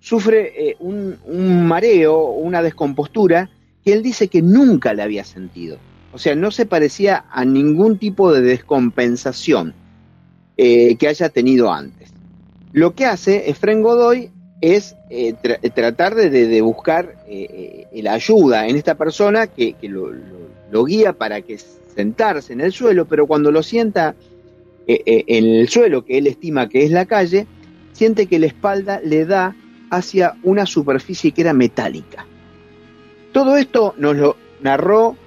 sufre 0.01 0.72
eh, 0.72 0.75
un, 0.79 1.17
un 1.24 1.65
mareo, 1.65 2.31
una 2.31 2.62
descompostura 2.62 3.50
que 3.81 3.93
él 3.93 4.03
dice 4.03 4.27
que 4.27 4.41
nunca 4.41 4.93
le 4.93 5.03
había 5.03 5.24
sentido. 5.24 5.77
O 6.15 6.17
sea, 6.17 6.34
no 6.34 6.50
se 6.50 6.65
parecía 6.65 7.25
a 7.29 7.43
ningún 7.43 7.98
tipo 7.98 8.31
de 8.31 8.41
descompensación. 8.41 9.74
eh, 10.57 10.95
que 10.95 11.10
haya 11.10 11.27
tenido 11.27 11.69
antes. 11.69 12.13
Lo 12.72 12.95
que 12.95 13.05
hace 13.05 13.50
Efren 13.50 13.81
Godoy 13.81 14.31
es 14.62 14.95
eh, 15.10 15.34
tratar 15.75 16.15
de, 16.15 16.62
buscar 16.62 17.17
la 17.91 18.13
ayuda 18.13 18.65
en 18.65 18.77
esta 18.77 18.95
persona 18.95 19.48
que, 19.48 19.75
lo, 19.81 20.86
guía 20.86 21.12
para 21.12 21.41
que 21.41 21.57
sentarse 21.57 22.53
en 22.53 22.62
el 22.62 22.72
suelo, 22.72 23.03
pero 23.03 23.27
cuando 23.27 23.51
lo 23.51 23.62
sienta 23.62 24.15
en 24.88 25.45
el 25.45 25.67
suelo 25.67 26.05
que 26.05 26.19
él 26.19 26.27
estima 26.27 26.69
que 26.69 26.86
es 26.86 26.91
la 26.91 27.05
calle, 27.05 27.48
siente 27.91 28.27
que 28.27 28.39
la 28.39 28.45
espalda 28.45 29.01
le 29.03 29.25
da 29.25 29.53
hacia 29.91 30.36
una 30.43 30.65
superficie 30.65 31.34
que 31.34 31.41
era 31.41 31.51
metálica. 31.53 32.25
Todo 33.34 33.57
esto 33.57 33.93
nos 33.98 34.15
lo 34.15 34.38
narró 34.62 35.17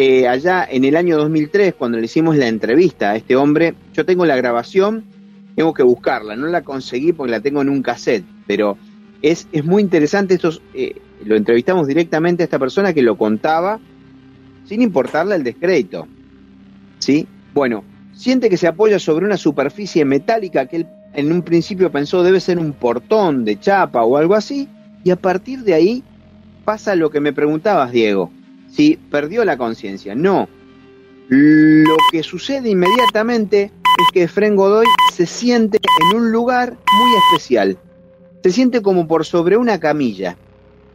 eh, 0.00 0.28
allá 0.28 0.64
en 0.70 0.84
el 0.84 0.94
año 0.94 1.16
2003, 1.16 1.74
cuando 1.74 1.98
le 1.98 2.04
hicimos 2.04 2.36
la 2.36 2.46
entrevista 2.46 3.10
a 3.10 3.16
este 3.16 3.34
hombre, 3.34 3.74
yo 3.92 4.06
tengo 4.06 4.24
la 4.26 4.36
grabación, 4.36 5.02
tengo 5.56 5.74
que 5.74 5.82
buscarla, 5.82 6.36
no 6.36 6.46
la 6.46 6.62
conseguí 6.62 7.12
porque 7.12 7.32
la 7.32 7.40
tengo 7.40 7.62
en 7.62 7.68
un 7.68 7.82
cassette, 7.82 8.24
pero 8.46 8.78
es, 9.22 9.48
es 9.50 9.64
muy 9.64 9.82
interesante, 9.82 10.34
esto, 10.34 10.50
eh, 10.72 10.94
lo 11.24 11.34
entrevistamos 11.34 11.88
directamente 11.88 12.44
a 12.44 12.46
esta 12.46 12.60
persona 12.60 12.94
que 12.94 13.02
lo 13.02 13.18
contaba 13.18 13.80
sin 14.66 14.82
importarle 14.82 15.34
el 15.34 15.42
descrédito. 15.42 16.06
¿Sí? 17.00 17.26
Bueno, 17.52 17.82
siente 18.12 18.48
que 18.48 18.56
se 18.56 18.68
apoya 18.68 19.00
sobre 19.00 19.26
una 19.26 19.36
superficie 19.36 20.04
metálica 20.04 20.66
que 20.66 20.76
él 20.76 20.86
en 21.12 21.32
un 21.32 21.42
principio 21.42 21.90
pensó 21.90 22.22
debe 22.22 22.38
ser 22.38 22.60
un 22.60 22.72
portón 22.72 23.44
de 23.44 23.58
chapa 23.58 24.04
o 24.04 24.16
algo 24.16 24.36
así, 24.36 24.68
y 25.02 25.10
a 25.10 25.16
partir 25.16 25.64
de 25.64 25.74
ahí 25.74 26.04
pasa 26.64 26.94
lo 26.94 27.10
que 27.10 27.18
me 27.18 27.32
preguntabas, 27.32 27.90
Diego 27.90 28.30
si 28.68 28.96
perdió 29.10 29.44
la 29.44 29.56
conciencia. 29.56 30.14
No. 30.14 30.48
Lo 31.28 31.96
que 32.10 32.22
sucede 32.22 32.70
inmediatamente 32.70 33.64
es 33.64 34.12
que 34.12 34.28
Fren 34.28 34.56
Godoy 34.56 34.86
se 35.12 35.26
siente 35.26 35.78
en 36.12 36.18
un 36.18 36.32
lugar 36.32 36.70
muy 36.70 37.10
especial. 37.26 37.78
Se 38.42 38.50
siente 38.50 38.82
como 38.82 39.06
por 39.06 39.24
sobre 39.24 39.56
una 39.56 39.80
camilla. 39.80 40.36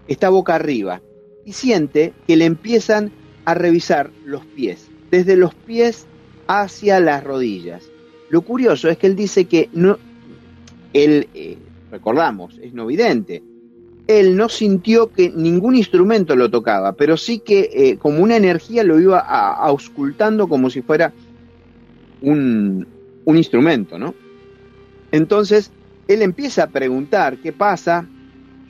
Está 0.08 0.30
boca 0.30 0.56
arriba. 0.56 1.01
Y 1.46 1.53
siente 1.53 2.13
que 2.25 2.38
le 2.38 2.46
empiezan 2.46 3.12
a 3.46 3.53
revisar 3.53 4.12
los 4.25 4.46
pies. 4.46 4.89
Desde 5.12 5.36
los 5.36 5.53
pies 5.53 6.08
hacia 6.48 7.00
las 7.00 7.24
rodillas. 7.24 7.84
Lo 8.30 8.42
curioso 8.42 8.89
es 8.89 8.98
que 8.98 9.08
él 9.08 9.15
dice 9.15 9.46
que 9.46 9.70
no, 9.74 9.98
él, 10.94 11.27
eh, 11.34 11.58
recordamos, 11.92 12.58
es 12.62 12.74
no 12.74 12.86
vidente, 12.86 13.44
él 14.07 14.36
no 14.36 14.50
sintió 14.50 15.12
que 15.12 15.29
ningún 15.29 15.75
instrumento 15.75 16.36
lo 16.36 16.50
tocaba, 16.50 16.93
pero 16.93 17.15
sí 17.15 17.39
que 17.39 17.69
eh, 17.74 17.98
como 17.98 18.22
una 18.22 18.36
energía 18.36 18.83
lo 18.83 19.00
iba 19.00 19.19
auscultando 19.19 20.48
como 20.48 20.69
si 20.69 20.81
fuera 20.81 21.13
un, 22.22 22.86
un 23.24 23.38
instrumento, 23.38 23.98
¿no? 23.98 24.13
Entonces, 25.12 25.72
él 26.07 26.22
empieza 26.22 26.63
a 26.63 26.67
preguntar 26.67 27.38
qué 27.38 27.53
pasa, 27.53 28.07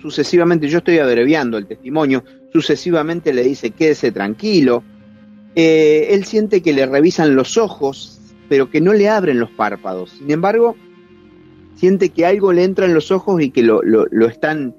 sucesivamente, 0.01 0.67
yo 0.67 0.79
estoy 0.79 0.99
abreviando 0.99 1.57
el 1.57 1.65
testimonio, 1.65 2.23
sucesivamente 2.51 3.33
le 3.33 3.43
dice 3.43 3.71
quédese 3.71 4.11
tranquilo, 4.11 4.83
eh, 5.55 6.07
él 6.11 6.25
siente 6.25 6.61
que 6.61 6.73
le 6.73 6.85
revisan 6.85 7.35
los 7.35 7.57
ojos, 7.57 8.19
pero 8.49 8.69
que 8.69 8.81
no 8.81 8.93
le 8.93 9.09
abren 9.09 9.39
los 9.39 9.49
párpados, 9.49 10.11
sin 10.11 10.29
embargo, 10.29 10.75
siente 11.75 12.09
que 12.09 12.25
algo 12.27 12.53
le 12.53 12.65
entra 12.65 12.85
en 12.85 12.93
los 12.93 13.11
ojos 13.11 13.41
y 13.41 13.49
que 13.49 13.63
lo, 13.63 13.81
lo 13.81 14.27
están 14.27 14.75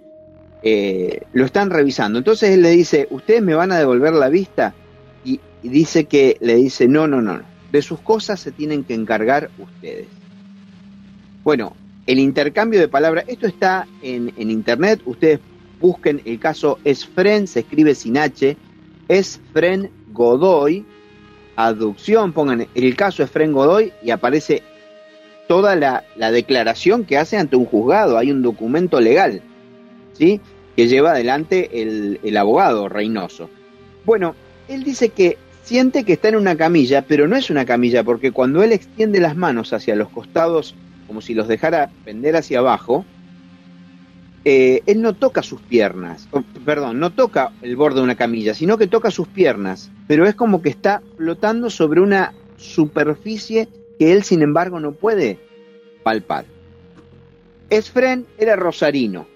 eh, 0.66 1.20
lo 1.34 1.44
están 1.44 1.68
revisando. 1.68 2.18
Entonces 2.18 2.50
él 2.50 2.62
le 2.62 2.70
dice, 2.70 3.06
¿ustedes 3.10 3.42
me 3.42 3.54
van 3.54 3.70
a 3.70 3.78
devolver 3.78 4.14
la 4.14 4.30
vista? 4.30 4.74
Y, 5.22 5.38
dice 5.62 6.06
que 6.06 6.38
le 6.40 6.56
dice, 6.56 6.88
no, 6.88 7.06
no, 7.06 7.20
no, 7.20 7.42
de 7.70 7.82
sus 7.82 8.00
cosas 8.00 8.40
se 8.40 8.50
tienen 8.50 8.82
que 8.82 8.94
encargar 8.94 9.50
ustedes. 9.58 10.06
Bueno, 11.42 11.76
el 12.06 12.18
intercambio 12.18 12.80
de 12.80 12.88
palabras, 12.88 13.26
esto 13.28 13.46
está 13.46 13.86
en, 14.02 14.32
internet, 14.38 15.02
ustedes 15.04 15.40
busquen 15.80 16.22
el 16.24 16.38
caso 16.38 16.78
Esfren, 16.84 17.46
se 17.46 17.60
escribe 17.60 17.94
sin 17.94 18.16
H, 18.16 18.56
Esfren 19.08 19.90
Godoy, 20.12 20.86
aducción, 21.56 22.32
pongan 22.32 22.66
el 22.74 22.96
caso 22.96 23.22
Esfren 23.22 23.52
Godoy 23.52 23.92
y 24.02 24.10
aparece 24.10 24.62
toda 25.46 25.76
la 25.76 26.30
declaración 26.30 27.04
que 27.04 27.18
hace 27.18 27.36
ante 27.36 27.56
un 27.56 27.66
juzgado, 27.66 28.16
hay 28.16 28.30
un 28.30 28.40
documento 28.40 28.98
legal, 28.98 29.42
¿sí? 30.14 30.40
Que 30.76 30.88
lleva 30.88 31.12
adelante 31.12 31.82
el, 31.82 32.36
abogado 32.36 32.88
Reynoso. 32.88 33.48
Bueno, 34.04 34.34
él 34.68 34.82
dice 34.84 35.10
que 35.10 35.38
siente 35.62 36.04
que 36.04 36.14
está 36.14 36.28
en 36.28 36.36
una 36.36 36.56
camilla, 36.56 37.02
pero 37.02 37.28
no 37.28 37.36
es 37.36 37.50
una 37.50 37.64
camilla, 37.64 38.02
porque 38.02 38.32
cuando 38.32 38.62
él 38.62 38.72
extiende 38.72 39.20
las 39.20 39.36
manos 39.36 39.72
hacia 39.72 39.96
los 39.96 40.08
costados, 40.08 40.74
como 41.06 41.20
si 41.20 41.34
los 41.34 41.48
dejara 41.48 41.90
pender 42.04 42.36
hacia 42.36 42.58
abajo, 42.58 43.04
eh, 44.44 44.82
él 44.86 45.00
no 45.00 45.14
toca 45.14 45.42
sus 45.42 45.60
piernas, 45.62 46.28
perdón, 46.66 47.00
no 47.00 47.10
toca 47.10 47.52
el 47.62 47.76
borde 47.76 48.00
de 48.00 48.04
una 48.04 48.14
camilla, 48.14 48.52
sino 48.52 48.76
que 48.76 48.86
toca 48.86 49.10
sus 49.10 49.26
piernas, 49.26 49.90
pero 50.06 50.26
es 50.26 50.34
como 50.34 50.60
que 50.60 50.68
está 50.68 51.02
flotando 51.16 51.70
sobre 51.70 52.02
una 52.02 52.34
superficie 52.58 53.68
que 53.98 54.12
él, 54.12 54.22
sin 54.22 54.42
embargo, 54.42 54.80
no 54.80 54.92
puede 54.92 55.38
palpar. 56.02 56.44
Esfren 57.70 58.26
era 58.36 58.54
rosarino, 58.56 59.26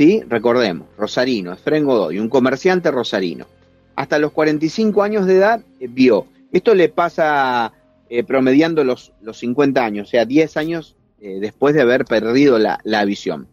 ¿sí? 0.00 0.22
Recordemos, 0.26 0.88
Rosarino, 0.96 1.52
Efren 1.52 1.84
Godoy, 1.84 2.18
un 2.18 2.30
comerciante 2.30 2.90
rosarino. 2.90 3.44
Hasta 3.96 4.18
los 4.18 4.32
45 4.32 5.02
años 5.02 5.26
de 5.26 5.36
edad 5.36 5.62
eh, 5.78 5.88
vio. 5.90 6.26
Esto 6.52 6.74
le 6.74 6.88
pasa 6.88 7.70
eh, 8.08 8.24
promediando 8.24 8.82
los, 8.82 9.12
los 9.20 9.36
50 9.36 9.84
años, 9.84 10.08
o 10.08 10.10
sea, 10.10 10.24
10 10.24 10.56
años 10.56 10.96
eh, 11.20 11.36
después 11.38 11.74
de 11.74 11.82
haber 11.82 12.06
perdido 12.06 12.58
la, 12.58 13.04
visión. 13.04 13.46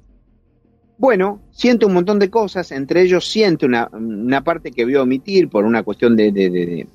Bueno, 0.98 1.42
siente 1.51 1.86
un 1.86 1.94
montón 1.94 2.18
de 2.18 2.30
cosas, 2.30 2.72
entre 2.72 3.01
ellos 3.01 3.30
siente 3.30 3.66
una, 3.66 4.42
parte 4.42 4.72
que 4.72 4.86
vio 4.86 5.04
omitir 5.04 5.50
por 5.50 5.66
una 5.66 5.84
cuestión 5.84 6.16
de, 6.16 6.32
de, 6.32 6.50
de 6.50 6.88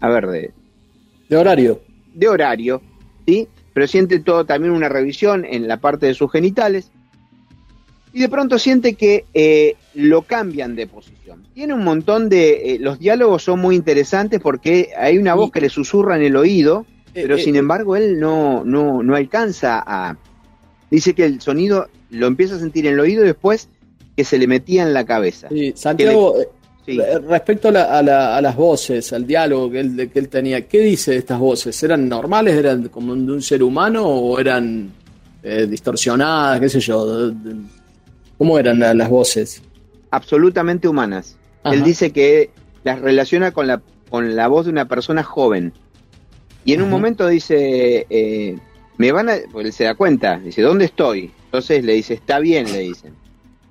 a 0.00 0.08
ver, 0.10 0.26
de... 0.26 0.50
De 1.30 1.36
horario. 1.38 1.80
De 2.12 2.28
horario, 2.28 2.82
¿sí? 3.26 3.48
Pero 3.72 3.86
siente 3.86 4.20
todo 4.20 4.44
también 4.44 4.74
una 4.74 4.90
revisión 4.90 5.46
en 5.46 5.66
la 5.66 5.78
parte 5.78 6.04
de 6.04 6.12
sus 6.12 6.30
genitales 6.30 6.90
y 8.18 8.20
de 8.20 8.28
pronto 8.28 8.58
siente 8.58 8.94
que 8.94 9.26
eh, 9.32 9.76
lo 9.94 10.22
cambian 10.22 10.74
de 10.74 10.88
posición. 10.88 11.44
Tiene 11.54 11.72
un 11.72 11.84
montón 11.84 12.28
de... 12.28 12.74
Eh, 12.74 12.78
los 12.80 12.98
diálogos 12.98 13.44
son 13.44 13.60
muy 13.60 13.76
interesantes 13.76 14.40
porque 14.40 14.90
hay 14.98 15.18
una 15.18 15.34
voz 15.34 15.52
que 15.52 15.60
le 15.60 15.68
susurra 15.68 16.16
en 16.16 16.24
el 16.24 16.34
oído, 16.34 16.84
eh, 17.14 17.22
pero 17.22 17.38
sin 17.38 17.54
embargo 17.54 17.94
él 17.94 18.18
no, 18.18 18.64
no, 18.64 19.04
no 19.04 19.14
alcanza 19.14 19.84
a... 19.86 20.16
Dice 20.90 21.14
que 21.14 21.26
el 21.26 21.40
sonido 21.40 21.86
lo 22.10 22.26
empieza 22.26 22.56
a 22.56 22.58
sentir 22.58 22.88
en 22.88 22.94
el 22.94 23.00
oído 23.00 23.22
y 23.22 23.28
después 23.28 23.68
que 24.16 24.24
se 24.24 24.36
le 24.36 24.48
metía 24.48 24.82
en 24.82 24.94
la 24.94 25.06
cabeza. 25.06 25.48
Sí, 25.48 25.72
Santiago, 25.76 26.38
respecto 27.28 27.68
a, 27.68 28.02
las 28.02 28.56
voces, 28.56 29.12
al 29.12 29.28
diálogo 29.28 29.70
que 29.70 29.78
él, 29.78 30.10
que 30.12 30.18
él 30.18 30.28
tenía, 30.28 30.66
¿qué 30.66 30.80
dice 30.80 31.12
de 31.12 31.18
estas 31.18 31.38
voces? 31.38 31.80
¿Eran 31.84 32.08
normales? 32.08 32.56
¿Eran 32.56 32.88
como 32.88 33.14
de 33.14 33.30
un 33.30 33.42
ser 33.42 33.62
humano 33.62 34.04
o 34.04 34.40
eran 34.40 34.90
distorsionadas? 35.68 36.58
¿Qué 36.58 36.68
sé 36.68 36.80
yo? 36.80 37.30
¿Cómo 38.38 38.58
eran 38.58 38.78
las 38.78 39.08
voces? 39.10 39.62
Absolutamente 40.10 40.88
humanas. 40.88 41.36
Él 41.64 41.82
dice 41.82 42.12
que 42.12 42.50
las 42.84 43.00
relaciona 43.00 43.50
con 43.50 43.66
la, 43.66 43.82
con 44.08 44.36
la 44.36 44.48
voz 44.48 44.64
de 44.66 44.72
una 44.72 44.86
persona 44.86 45.22
joven. 45.22 45.74
Y 46.64 46.72
en 46.72 46.82
un 46.82 46.88
momento 46.88 47.26
dice, 47.26 48.06
eh, 48.08 48.56
me 48.96 49.12
van 49.12 49.28
a, 49.28 49.36
pues 49.50 49.66
él 49.66 49.72
se 49.72 49.84
da 49.84 49.94
cuenta, 49.94 50.38
dice, 50.38 50.62
¿dónde 50.62 50.84
estoy? 50.84 51.32
Entonces 51.46 51.84
le 51.84 51.94
dice, 51.94 52.14
está 52.14 52.38
bien, 52.38 52.70
le 52.70 52.80
dicen. 52.80 53.14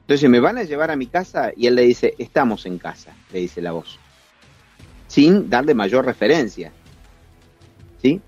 Entonces, 0.01 0.29
¿me 0.29 0.39
van 0.39 0.57
a 0.57 0.63
llevar 0.63 0.89
a 0.89 0.95
mi 0.95 1.07
casa? 1.07 1.51
Y 1.55 1.67
él 1.67 1.75
le 1.75 1.81
dice, 1.83 2.15
estamos 2.17 2.65
en 2.65 2.77
casa, 2.77 3.13
le 3.33 3.39
dice 3.39 3.62
la 3.62 3.74
voz. 3.74 4.00
Sin 5.07 5.50
darle 5.50 5.74
mayor 5.74 6.05
referencia. 6.05 6.71
¿Sí? 8.01 8.21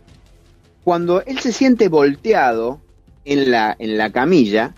Cuando 0.84 1.22
él 1.22 1.40
se 1.40 1.52
siente 1.52 1.88
volteado 1.88 2.82
en 3.24 3.52
la, 3.52 3.76
en 3.80 3.98
la 3.98 4.12
camilla, 4.12 4.76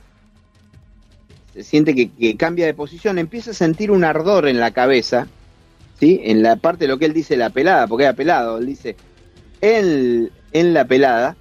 siente 1.59 1.95
que, 1.95 2.37
cambia 2.37 2.65
de 2.65 2.73
posición, 2.73 3.17
empieza 3.17 3.51
a 3.51 3.55
sentir 3.55 3.91
un 3.91 4.03
ardor 4.03 4.47
en 4.47 4.59
la 4.59 4.71
cabeza, 4.71 5.27
¿sí? 5.99 6.21
En 6.23 6.43
la 6.43 6.55
parte 6.55 6.85
de 6.85 6.87
lo 6.89 6.97
que 6.97 7.05
él 7.05 7.13
dice 7.13 7.37
la 7.37 7.49
pelada, 7.49 7.87
porque 7.87 8.05
era 8.05 8.13
pelado, 8.13 8.57
él 8.57 8.65
dice, 8.65 8.95
en, 9.61 10.31
en 10.53 10.73
la 10.73 10.85
pelada, 10.85 11.35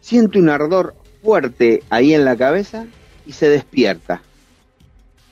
siente 0.00 0.38
un 0.38 0.48
ardor 0.48 0.94
fuerte 1.22 1.82
ahí 1.90 2.14
en 2.14 2.24
la 2.24 2.36
cabeza 2.36 2.86
y 3.26 3.32
se 3.32 3.48
despierta. 3.48 4.22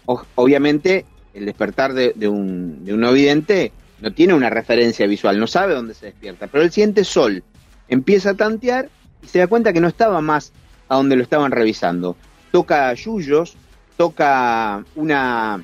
obviamente, 0.05 1.05
el 1.35 1.45
despertar 1.45 1.93
de, 1.93 2.29
un, 2.29 2.85
de 2.85 2.95
un 2.95 3.01
no 3.01 3.13
vidente 3.13 3.73
no 4.01 4.13
tiene 4.13 4.35
una 4.35 4.51
referencia 4.51 5.07
visual, 5.07 5.39
no 5.39 5.47
sabe 5.47 5.75
dónde 5.75 5.95
se 5.95 6.07
despierta, 6.07 6.47
pero 6.47 6.65
él 6.65 6.71
siente 6.71 7.05
sol, 7.05 7.43
empieza 7.89 8.31
a 8.31 8.35
tantear 8.35 8.89
y 9.23 9.29
se 9.29 9.39
da 9.39 9.47
cuenta 9.47 9.73
que 9.73 9.81
no 9.81 9.89
estaba 9.89 10.21
más 10.21 10.53
a 10.89 10.97
donde 10.97 11.17
lo 11.17 11.23
estaban 11.23 11.51
revisando. 11.51 12.17
Toca 12.53 12.93
yuyos, 12.95 13.57
toca 13.97 14.85
una, 14.95 15.63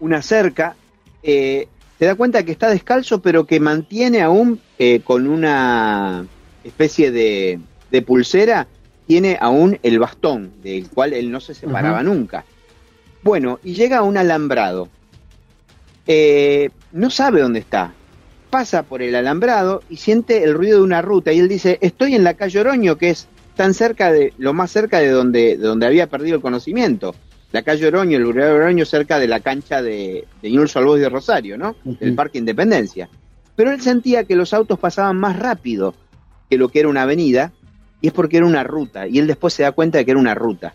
una 0.00 0.22
cerca, 0.22 0.76
eh, 1.22 1.68
se 1.98 2.04
da 2.06 2.14
cuenta 2.14 2.44
que 2.44 2.52
está 2.52 2.68
descalzo, 2.68 3.22
pero 3.22 3.46
que 3.46 3.60
mantiene 3.60 4.20
aún 4.20 4.60
eh, 4.78 5.00
con 5.00 5.26
una 5.26 6.26
especie 6.64 7.10
de, 7.10 7.60
de 7.90 8.02
pulsera, 8.02 8.66
tiene 9.06 9.38
aún 9.40 9.78
el 9.82 9.98
bastón, 9.98 10.52
del 10.62 10.88
cual 10.88 11.12
él 11.12 11.30
no 11.30 11.40
se 11.40 11.54
separaba 11.54 12.02
nunca. 12.02 12.44
Bueno, 13.22 13.58
y 13.62 13.74
llega 13.74 13.98
a 13.98 14.02
un 14.02 14.16
alambrado. 14.16 14.88
Eh, 16.06 16.70
no 16.92 17.10
sabe 17.10 17.40
dónde 17.40 17.60
está. 17.60 17.92
Pasa 18.50 18.82
por 18.82 19.02
el 19.02 19.14
alambrado 19.14 19.82
y 19.88 19.96
siente 19.96 20.44
el 20.44 20.54
ruido 20.54 20.78
de 20.78 20.84
una 20.84 21.02
ruta. 21.02 21.32
Y 21.32 21.38
él 21.38 21.48
dice, 21.48 21.78
estoy 21.80 22.14
en 22.14 22.24
la 22.24 22.34
calle 22.34 22.60
Oroño, 22.60 22.96
que 22.98 23.10
es 23.10 23.28
tan 23.56 23.74
cerca 23.74 24.12
de, 24.12 24.32
lo 24.38 24.52
más 24.52 24.70
cerca 24.70 24.98
de 24.98 25.08
donde, 25.08 25.56
de 25.56 25.66
donde 25.66 25.86
había 25.86 26.08
perdido 26.08 26.36
el 26.36 26.42
conocimiento. 26.42 27.14
La 27.54 27.62
calle 27.62 27.86
Oroño, 27.86 28.18
el 28.18 28.34
de 28.34 28.50
Oroño, 28.50 28.84
cerca 28.84 29.20
de 29.20 29.28
la 29.28 29.38
cancha 29.38 29.80
de, 29.80 30.26
de 30.42 30.50
Newell's 30.50 30.74
de 30.74 31.08
Rosario, 31.08 31.56
¿no? 31.56 31.76
El 32.00 32.16
Parque 32.16 32.38
Independencia. 32.38 33.08
Pero 33.54 33.70
él 33.70 33.80
sentía 33.80 34.24
que 34.24 34.34
los 34.34 34.52
autos 34.52 34.76
pasaban 34.76 35.18
más 35.18 35.38
rápido 35.38 35.94
que 36.50 36.58
lo 36.58 36.68
que 36.68 36.80
era 36.80 36.88
una 36.88 37.02
avenida, 37.02 37.52
y 38.00 38.08
es 38.08 38.12
porque 38.12 38.38
era 38.38 38.46
una 38.46 38.64
ruta, 38.64 39.06
y 39.06 39.20
él 39.20 39.28
después 39.28 39.54
se 39.54 39.62
da 39.62 39.70
cuenta 39.70 39.98
de 39.98 40.04
que 40.04 40.10
era 40.10 40.18
una 40.18 40.34
ruta. 40.34 40.74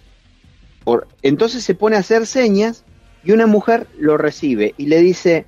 Por, 0.86 1.09
entonces 1.21 1.65
se 1.65 1.75
pone 1.75 1.98
a 1.98 2.00
hacer 2.00 2.25
señas 2.25 2.86
y 3.25 3.33
una 3.33 3.45
mujer 3.45 3.88
lo 4.00 4.15
recibe 4.17 4.74
y 4.77 4.86
le 4.86 5.01
dice, 5.01 5.45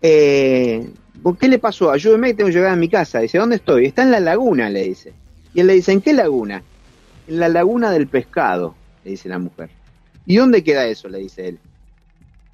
eh, 0.00 0.88
¿qué 1.38 1.48
le 1.48 1.58
pasó? 1.58 1.90
Ayúdeme 1.90 2.28
que 2.28 2.34
tengo 2.34 2.48
que 2.48 2.54
llegar 2.54 2.72
a 2.72 2.76
mi 2.76 2.88
casa. 2.88 3.20
Dice, 3.20 3.36
¿dónde 3.36 3.56
estoy? 3.56 3.84
Está 3.84 4.04
en 4.04 4.10
la 4.10 4.20
laguna, 4.20 4.70
le 4.70 4.84
dice. 4.84 5.12
Y 5.52 5.60
él 5.60 5.66
le 5.66 5.74
dice, 5.74 5.92
¿en 5.92 6.00
qué 6.00 6.14
laguna? 6.14 6.62
En 7.28 7.40
la 7.40 7.50
laguna 7.50 7.90
del 7.90 8.06
pescado, 8.06 8.74
le 9.04 9.10
dice 9.10 9.28
la 9.28 9.38
mujer. 9.38 9.68
¿Y 10.26 10.36
dónde 10.36 10.64
queda 10.64 10.86
eso? 10.86 11.08
le 11.08 11.18
dice 11.18 11.48
él. 11.48 11.60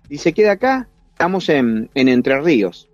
Dice, 0.08 0.34
queda 0.34 0.52
acá, 0.52 0.88
estamos 1.10 1.48
en, 1.48 1.90
en 1.94 2.08
Entre 2.08 2.38
Ríos. 2.40 2.88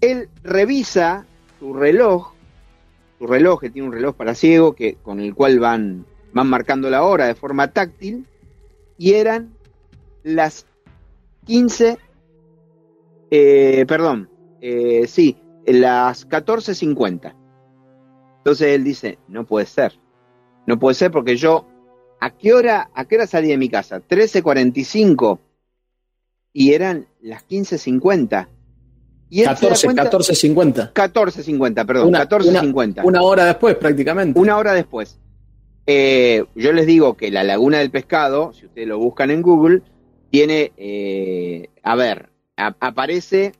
Él 0.00 0.28
revisa 0.42 1.24
su 1.58 1.72
reloj, 1.72 2.34
su 3.18 3.26
reloj, 3.26 3.60
que 3.60 3.70
tiene 3.70 3.88
un 3.88 3.94
reloj 3.94 4.14
para 4.14 4.34
ciego, 4.34 4.74
que, 4.74 4.96
con 4.96 5.18
el 5.20 5.34
cual 5.34 5.58
van, 5.58 6.04
van 6.34 6.48
marcando 6.48 6.90
la 6.90 7.04
hora 7.04 7.26
de 7.26 7.34
forma 7.34 7.68
táctil, 7.68 8.26
y 8.98 9.14
eran 9.14 9.54
las 10.22 10.66
15, 11.46 11.96
eh, 13.30 13.84
perdón, 13.88 14.28
eh, 14.60 15.06
sí, 15.06 15.38
las 15.66 16.28
14.50. 16.28 17.34
Entonces 18.38 18.68
él 18.68 18.84
dice, 18.84 19.18
no 19.28 19.46
puede 19.46 19.64
ser, 19.64 19.98
no 20.66 20.78
puede 20.78 20.94
ser 20.94 21.10
porque 21.10 21.36
yo, 21.36 21.66
¿a 22.20 22.30
qué 22.30 22.52
hora, 22.52 22.90
a 22.94 23.04
qué 23.04 23.16
hora 23.16 23.26
salí 23.26 23.48
de 23.48 23.58
mi 23.58 23.68
casa? 23.68 24.00
13.45 24.00 25.38
y 26.54 26.72
eran 26.72 27.06
las 27.20 27.46
15.50. 27.46 28.48
Y 29.28 29.42
14, 29.42 29.88
14.50. 29.88 30.92
14.50, 30.92 31.86
perdón, 31.86 32.12
14.50. 32.12 33.04
Una, 33.04 33.22
hora 33.22 33.44
después 33.44 33.74
prácticamente. 33.76 34.38
Una 34.38 34.56
hora 34.56 34.72
después. 34.72 35.18
Eh, 35.86 36.44
yo 36.54 36.72
les 36.72 36.86
digo 36.86 37.14
que 37.14 37.30
la 37.30 37.42
Laguna 37.42 37.78
del 37.78 37.90
Pescado, 37.90 38.52
si 38.52 38.66
ustedes 38.66 38.86
lo 38.86 38.98
buscan 38.98 39.30
en 39.30 39.42
Google, 39.42 39.82
tiene, 40.30 40.72
eh, 40.76 41.68
a 41.82 41.96
ver, 41.96 42.30
aparece... 42.56 43.52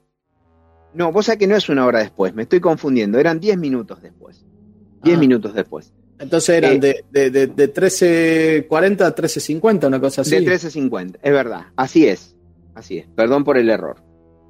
No, 0.94 1.10
vos 1.10 1.26
sabés 1.26 1.40
que 1.40 1.46
no 1.48 1.56
es 1.56 1.68
una 1.68 1.86
hora 1.86 1.98
después, 1.98 2.34
me 2.34 2.42
estoy 2.42 2.60
confundiendo, 2.60 3.18
eran 3.18 3.40
10 3.40 3.58
minutos 3.58 4.00
después. 4.00 4.44
10 5.02 5.16
ah. 5.16 5.20
minutos 5.20 5.54
después. 5.54 5.92
Entonces 6.18 6.56
eran 6.56 6.74
eh, 6.82 7.04
de, 7.10 7.30
de, 7.30 7.46
de, 7.48 7.74
13.40 7.74 9.00
a 9.02 9.14
13.50, 9.14 9.86
una 9.88 10.00
cosa 10.00 10.22
así. 10.22 10.36
De 10.36 10.46
13.50, 10.46 11.18
es 11.22 11.32
verdad, 11.32 11.66
así 11.76 12.06
es, 12.06 12.36
así 12.74 12.98
es, 12.98 13.06
perdón 13.14 13.44
por 13.44 13.58
el 13.58 13.68
error. 13.68 14.02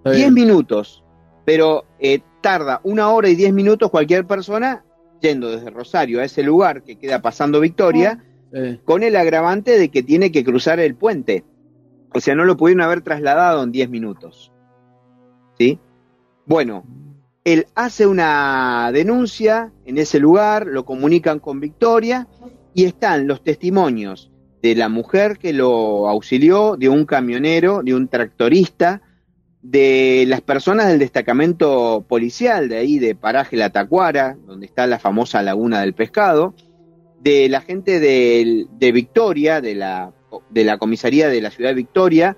10 0.04 0.32
minutos, 0.32 1.02
pero 1.46 1.86
tarda 2.42 2.80
una 2.84 3.08
hora 3.08 3.30
y 3.30 3.34
10 3.34 3.54
minutos 3.54 3.90
cualquier 3.90 4.26
persona 4.26 4.84
yendo 5.24 5.50
desde 5.50 5.70
Rosario 5.70 6.20
a 6.20 6.24
ese 6.24 6.42
lugar 6.42 6.82
que 6.82 6.96
queda 6.96 7.22
pasando 7.22 7.60
Victoria, 7.60 8.22
ah, 8.54 8.76
con 8.84 9.02
el 9.02 9.16
agravante 9.16 9.78
de 9.78 9.88
que 9.88 10.02
tiene 10.02 10.30
que 10.30 10.44
cruzar 10.44 10.78
el 10.78 10.94
puente. 10.94 11.44
O 12.12 12.20
sea, 12.20 12.34
no 12.34 12.44
lo 12.44 12.56
pudieron 12.56 12.82
haber 12.82 13.00
trasladado 13.00 13.62
en 13.62 13.72
10 13.72 13.88
minutos. 13.88 14.52
¿Sí? 15.58 15.80
Bueno, 16.46 16.84
él 17.44 17.66
hace 17.74 18.06
una 18.06 18.90
denuncia 18.92 19.70
en 19.84 19.98
ese 19.98 20.18
lugar, 20.18 20.66
lo 20.66 20.84
comunican 20.84 21.38
con 21.38 21.60
Victoria 21.60 22.26
y 22.72 22.84
están 22.84 23.26
los 23.26 23.44
testimonios 23.44 24.30
de 24.62 24.74
la 24.74 24.88
mujer 24.88 25.36
que 25.38 25.52
lo 25.52 26.08
auxilió, 26.08 26.76
de 26.76 26.88
un 26.88 27.04
camionero, 27.04 27.82
de 27.82 27.94
un 27.94 28.08
tractorista, 28.08 29.02
de 29.60 30.24
las 30.26 30.40
personas 30.40 30.88
del 30.88 30.98
destacamento 30.98 32.04
policial 32.08 32.70
de 32.70 32.78
ahí, 32.78 32.98
de 32.98 33.14
Paraje 33.14 33.56
La 33.56 33.70
Tacuara, 33.70 34.36
donde 34.46 34.64
está 34.64 34.86
la 34.86 34.98
famosa 34.98 35.42
Laguna 35.42 35.82
del 35.82 35.92
Pescado, 35.92 36.54
de 37.20 37.48
la 37.50 37.60
gente 37.60 38.00
de, 38.00 38.92
Victoria, 38.92 39.60
de 39.60 39.74
la, 39.74 40.12
de 40.48 40.64
la 40.64 40.78
comisaría 40.78 41.28
de 41.28 41.42
la 41.42 41.50
ciudad 41.50 41.70
de 41.70 41.76
Victoria, 41.76 42.36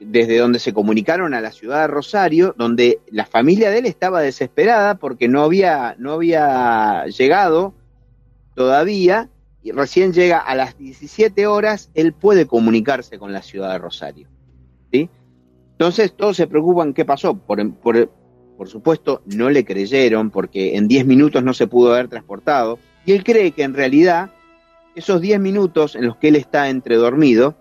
desde 0.00 0.38
donde 0.38 0.58
se 0.58 0.72
comunicaron 0.72 1.34
a 1.34 1.40
la 1.40 1.52
ciudad 1.52 1.82
de 1.82 1.86
Rosario, 1.86 2.54
donde 2.58 3.00
la 3.10 3.26
familia 3.26 3.70
de 3.70 3.78
él 3.78 3.86
estaba 3.86 4.20
desesperada 4.20 4.96
porque 4.96 5.28
no 5.28 5.42
había, 5.42 5.94
no 5.98 6.12
había 6.12 7.06
llegado 7.06 7.74
todavía, 8.54 9.30
y 9.64 9.72
recién 9.72 10.12
llega 10.12 10.38
a 10.38 10.54
las 10.54 10.76
17 10.76 11.46
horas, 11.46 11.90
él 11.94 12.12
puede 12.12 12.46
comunicarse 12.46 13.18
con 13.18 13.32
la 13.32 13.40
ciudad 13.40 13.72
de 13.72 13.78
Rosario. 13.78 14.28
¿sí? 14.92 15.08
Entonces 15.72 16.12
todos 16.14 16.36
se 16.36 16.46
preocupan 16.46 16.92
qué 16.92 17.06
pasó. 17.06 17.34
Por, 17.34 17.72
por, 17.76 18.10
por 18.58 18.68
supuesto, 18.68 19.22
no 19.24 19.48
le 19.48 19.64
creyeron 19.64 20.30
porque 20.30 20.76
en 20.76 20.86
10 20.86 21.06
minutos 21.06 21.42
no 21.42 21.54
se 21.54 21.66
pudo 21.66 21.94
haber 21.94 22.08
transportado. 22.08 22.78
Y 23.06 23.12
él 23.12 23.24
cree 23.24 23.52
que 23.52 23.62
en 23.62 23.72
realidad 23.72 24.30
esos 24.94 25.22
10 25.22 25.40
minutos 25.40 25.96
en 25.96 26.06
los 26.06 26.18
que 26.18 26.28
él 26.28 26.36
está 26.36 26.68
entredormido 26.68 27.56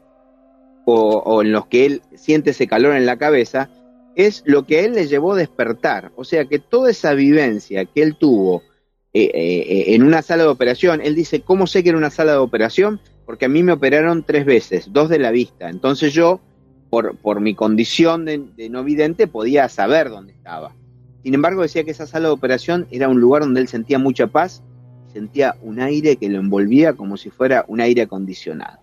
o, 0.86 1.41
en 1.41 1.52
los 1.52 1.67
que 1.67 1.86
él 1.86 2.02
siente 2.15 2.52
ese 2.52 2.67
calor 2.67 2.96
en 2.96 3.06
la 3.06 3.17
cabeza 3.17 3.69
es 4.15 4.43
lo 4.46 4.65
que 4.65 4.86
él 4.86 4.93
le 4.93 5.08
llevó 5.08 5.34
a 5.34 5.38
despertar. 5.38 6.12
O 6.15 6.24
sea 6.24 6.46
que 6.46 6.60
toda 6.60 6.91
esa 6.91 7.13
vivencia 7.13 7.86
que 7.86 8.04
él 8.04 8.15
tuvo 8.17 8.62
eh, 9.13 9.32
eh, 9.34 9.96
en 9.96 10.04
una 10.04 10.22
sala 10.22 10.43
de 10.43 10.50
operación, 10.50 11.02
él 11.04 11.15
dice, 11.15 11.41
¿cómo 11.41 11.67
sé 11.67 11.84
que 11.84 11.89
era 11.89 11.98
una 11.98 12.10
sala 12.10 12.34
de 12.34 12.38
operación? 12.39 13.00
Porque 13.26 13.46
a 13.46 13.50
mí 13.50 13.63
me 13.63 13.72
operaron 13.72 14.24
tres 14.24 14.46
veces, 14.46 14.91
dos 14.91 15.10
de 15.10 15.19
la 15.19 15.32
vista. 15.32 15.69
Entonces 15.69 16.13
yo 16.13 16.41
por, 17.22 17.41
mi 17.41 17.56
condición 17.56 18.26
de, 18.26 18.69
no 18.69 18.84
vidente, 18.84 19.26
podía 19.26 19.67
saber 19.67 20.10
dónde 20.10 20.34
estaba. 20.34 20.76
Sin 21.24 21.34
embargo, 21.34 21.63
decía 21.63 21.84
que 21.84 21.91
esa 21.91 22.06
sala 22.06 22.28
de 22.28 22.34
operación 22.34 22.88
era 22.91 23.08
un 23.08 23.19
lugar 23.19 23.41
donde 23.41 23.62
él 23.62 23.67
sentía 23.67 23.98
mucha 23.98 24.28
paz, 24.28 24.62
sentía 25.12 25.56
un 25.62 25.80
aire 25.80 26.17
que 26.17 26.30
lo 26.30 26.39
envolvía 26.39 26.93
como 26.93 27.17
si 27.17 27.32
fuera 27.32 27.65
un 27.67 27.82
aire 27.82 28.04
acondicionado. 28.04 28.83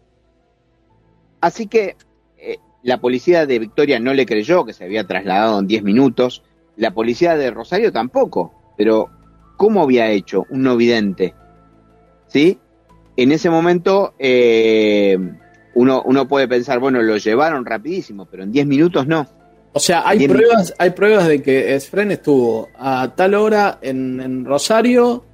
Así 1.41 1.67
que 1.67 1.97
eh, 2.39 2.59
la 2.83 3.01
policía 3.01 3.47
de 3.47 3.59
Victoria 3.59 3.99
no 3.99 4.13
le 4.15 4.27
creyó 4.27 4.65
que 4.65 4.73
se 4.73 4.85
había 4.85 5.07
trasladado 5.07 5.59
en 5.59 5.67
10 5.67 5.83
minutos, 5.83 6.43
la 6.77 6.93
policía 6.93 7.37
de 7.37 7.51
Rosario 7.51 7.93
tampoco, 7.93 8.55
pero 8.77 9.09
¿cómo 9.57 9.83
había 9.83 10.11
hecho 10.11 10.47
un 10.51 10.63
no 10.63 10.77
vidente? 10.77 11.35
¿Sí? 12.27 12.59
En 13.17 13.33
ese 13.33 13.51
momento 13.51 14.15
eh, 14.19 15.19
uno, 15.75 16.03
uno 16.05 16.29
puede 16.29 16.49
pensar, 16.49 16.79
bueno, 16.79 17.03
lo 17.03 17.17
llevaron 17.17 17.65
rapidísimo, 17.65 18.27
pero 18.27 18.43
en 18.43 18.53
10 18.53 18.67
minutos 18.67 19.07
no. 19.07 19.27
O 19.73 19.79
sea, 19.79 20.03
hay 20.07 20.27
pruebas, 20.27 20.75
hay 20.79 20.91
pruebas 20.91 21.29
de 21.29 21.43
que 21.43 21.75
Esfren 21.75 22.11
estuvo 22.11 22.69
a 22.77 23.13
tal 23.15 23.35
hora 23.35 23.79
en, 23.83 24.45
Rosario 24.45 25.25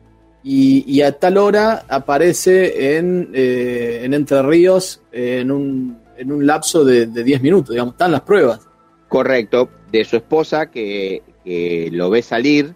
y, 0.48 1.02
a 1.02 1.10
tal 1.10 1.38
hora 1.38 1.84
aparece 1.88 2.96
en, 2.96 3.30
eh, 3.34 4.02
en 4.04 4.14
Entre 4.14 4.40
Ríos 4.42 5.02
en, 5.10 5.50
un, 5.50 5.98
en 6.16 6.30
un 6.30 6.46
lapso 6.46 6.84
de, 6.84 7.06
de 7.06 7.24
10 7.24 7.42
minutos, 7.42 7.70
digamos, 7.70 7.94
están 7.94 8.12
las 8.12 8.20
pruebas. 8.20 8.60
Correcto, 9.08 9.68
de 9.90 10.04
su 10.04 10.14
esposa 10.14 10.70
que, 10.70 11.24
que 11.44 11.88
lo 11.90 12.10
ve 12.10 12.22
salir 12.22 12.72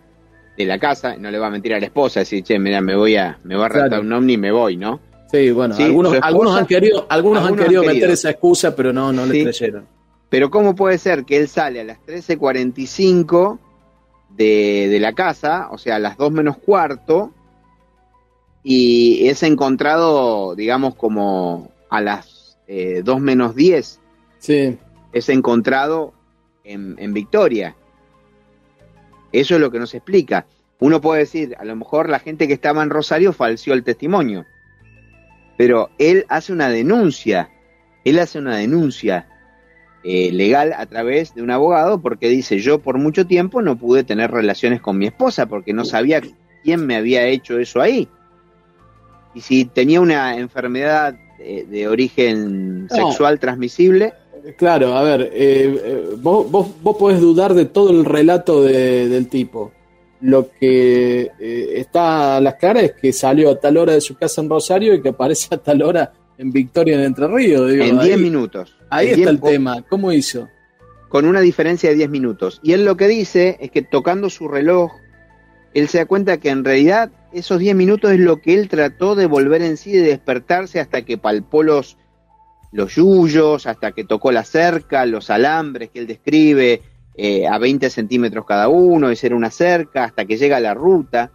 de 0.59 0.66
la 0.66 0.80
casa, 0.80 1.14
no 1.16 1.30
le 1.30 1.38
va 1.38 1.46
a 1.46 1.50
mentir 1.50 1.72
a 1.72 1.78
la 1.78 1.87
esposa, 1.87 2.20
decir, 2.20 2.42
che, 2.42 2.59
mira, 2.59 2.80
me 2.80 2.96
voy 2.96 3.14
a, 3.14 3.38
me 3.44 3.54
voy 3.54 3.62
a 3.62 3.66
arrastrar 3.66 4.00
un 4.00 4.12
ovni 4.12 4.33
y 4.33 4.38
me 4.38 4.50
voy, 4.50 4.76
¿no? 4.76 4.98
Sí, 5.30 5.52
bueno, 5.52 5.76
algunos, 5.78 6.18
algunos 6.22 6.56
han 6.56 6.66
querido, 6.66 7.06
algunos, 7.09 7.46
han 7.46 7.54
querido 7.54 7.85
meter 7.85 8.11
esa 8.11 8.30
excusa, 8.30 8.74
pero 8.74 8.92
no, 8.92 9.12
no 9.12 9.26
le 9.26 9.44
creyeron. 9.44 9.87
Pero 10.28 10.50
¿cómo 10.50 10.74
puede 10.74 10.98
ser 10.98 11.24
que 11.24 11.37
él 11.37 11.46
sale 11.46 11.83
a 11.83 11.85
las 11.85 11.98
13.45 12.00 13.61
de, 14.30 14.88
de 14.90 14.98
la 14.98 15.12
casa, 15.12 15.68
o 15.70 15.78
sea, 15.78 15.96
a 15.96 15.98
las 16.00 16.16
2 16.16 16.33
menos 16.33 16.56
cuarto, 16.59 17.33
y 18.62 19.29
es 19.29 19.42
encontrado, 19.42 20.55
digamos, 20.55 20.94
como 20.94 21.70
a 21.88 22.01
las 22.01 22.59
eh, 22.66 23.03
2 23.05 23.20
menos 23.20 23.55
10? 23.55 24.01
Sí. 24.38 24.79
Es 25.12 25.29
encontrado 25.29 26.12
en, 26.64 26.96
en 26.99 27.12
Victoria. 27.12 27.77
Eso 29.33 29.55
es 29.55 29.61
lo 29.61 29.70
que 29.70 29.79
nos 29.79 29.94
explica. 29.94 30.46
Uno 30.79 31.01
puede 31.01 31.20
decir, 31.20 31.57
a 31.59 31.64
lo 31.64 31.77
mejor 31.77 32.09
la 32.09 32.18
gente 32.18 32.46
que 32.46 32.55
estaba 32.55 32.83
en 32.83 32.90
Rosario 32.90 33.33
falseó 33.33 33.75
el 33.75 33.85
testimonio 33.85 34.44
pero 35.61 35.90
él 35.99 36.25
hace 36.31 36.55
una 36.55 36.70
denuncia, 36.70 37.51
él 38.07 38.18
hace 38.18 38.38
una 38.38 38.57
denuncia 38.57 39.29
eh, 40.03 40.33
legal 40.33 40.73
a 40.73 40.87
través 40.87 41.35
de 41.35 41.42
un 41.42 41.51
abogado 41.51 42.01
porque 42.01 42.31
dice 42.31 42.61
yo 42.61 42.79
por 42.79 42.96
mucho 42.96 43.27
tiempo 43.27 43.61
no 43.61 43.77
pude 43.77 44.03
tener 44.03 44.31
relaciones 44.31 44.81
con 44.81 44.96
mi 44.96 45.09
esposa 45.09 45.44
porque 45.44 45.75
no 45.75 45.85
sabía 45.85 46.23
quién 46.64 46.87
me 46.87 46.96
había 46.96 47.27
hecho 47.27 47.59
eso 47.59 47.83
ahí. 47.83 48.09
Y 49.35 49.40
si 49.40 49.64
tenía 49.64 50.01
una 50.01 50.37
enfermedad 50.37 51.14
de, 51.40 51.88
origen 51.88 52.88
sexual 52.90 53.38
transmisible. 53.38 54.12
Claro, 54.57 54.97
a 54.97 55.03
ver, 55.03 55.23
eh, 55.23 55.31
eh, 55.35 56.05
vos, 56.19 56.51
vos, 56.51 56.69
vos, 56.83 56.97
podés 56.97 57.21
dudar 57.21 57.55
de 57.55 57.66
todo 57.66 57.90
el 57.90 58.05
relato 58.05 58.62
del 58.62 59.29
tipo. 59.29 59.73
Lo 60.23 60.51
que 60.51 61.31
eh, 61.38 61.73
está 61.77 62.37
a 62.37 62.40
las 62.40 62.55
claras 62.55 62.85
es 62.85 62.93
que 62.93 63.12
salió 63.12 63.51
a 63.51 63.61
tal 63.61 63.77
hora 63.77 63.95
de 63.95 64.01
su 64.01 64.16
casa 64.16 64.40
en 64.40 64.51
Rosario 64.51 64.95
y 64.95 65.03
que 65.03 65.11
aparece 65.11 65.55
a 65.55 65.59
tal 65.59 65.83
hora 65.83 66.12
en 66.37 66.53
Victoria 66.53 66.97
en 66.97 67.05
Entre 67.05 67.27
Ríos. 67.27 67.71
en 67.71 67.99
10 67.99 68.19
minutos. 68.19 68.77
Ahí 68.90 69.09
está 69.09 69.31
el 69.31 69.40
tema. 69.40 69.83
¿Cómo 69.88 70.12
hizo? 70.12 70.49
Con 71.09 71.27
una 71.27 71.40
diferencia 71.40 71.90
de 71.90 71.97
10 71.97 72.11
minutos. 72.11 72.61
Y 72.62 72.73
él 72.73 72.85
lo 72.85 72.97
que 72.97 73.09
dice 73.09 73.59
es 73.61 73.71
que 73.71 73.83
tocando 73.83 74.31
su 74.31 74.49
reloj, 74.49 74.93
él 75.75 75.88
se 75.88 75.99
da 75.99 76.07
cuenta 76.07 76.38
que 76.38 76.51
en 76.51 76.64
realidad 76.64 77.11
esos 77.33 77.59
10 77.59 77.75
minutos 77.77 78.11
es 78.12 78.21
lo 78.21 78.40
que 78.40 78.55
él 78.55 78.69
trató 78.69 79.14
de 79.14 79.27
volver 79.27 79.62
en 79.62 79.77
sí, 79.77 79.93
de 79.93 80.03
despertarse 80.03 80.81
hasta 80.81 81.03
que 81.03 81.19
palpó 81.19 81.62
los, 81.62 81.97
los 82.73 82.95
yuyos, 82.95 83.66
hasta 83.66 83.93
que 83.93 84.05
tocó 84.05 84.33
la 84.33 84.45
cerca, 84.45 85.07
los 85.07 85.31
alambres 85.31 85.90
que 85.90 86.01
él 86.01 86.07
describe 86.07 86.83
eh, 87.16 87.47
a 87.47 87.59
20 87.59 87.90
centímetros 87.90 88.47
cada 88.47 88.69
uno, 88.69 89.11
esa 89.11 89.27
era 89.27 89.37
una 89.37 89.51
cerca, 89.51 90.05
hasta 90.05 90.25
que 90.25 90.37
llega 90.37 90.57
a 90.57 90.61
la 90.61 90.75
ruta. 90.75 91.31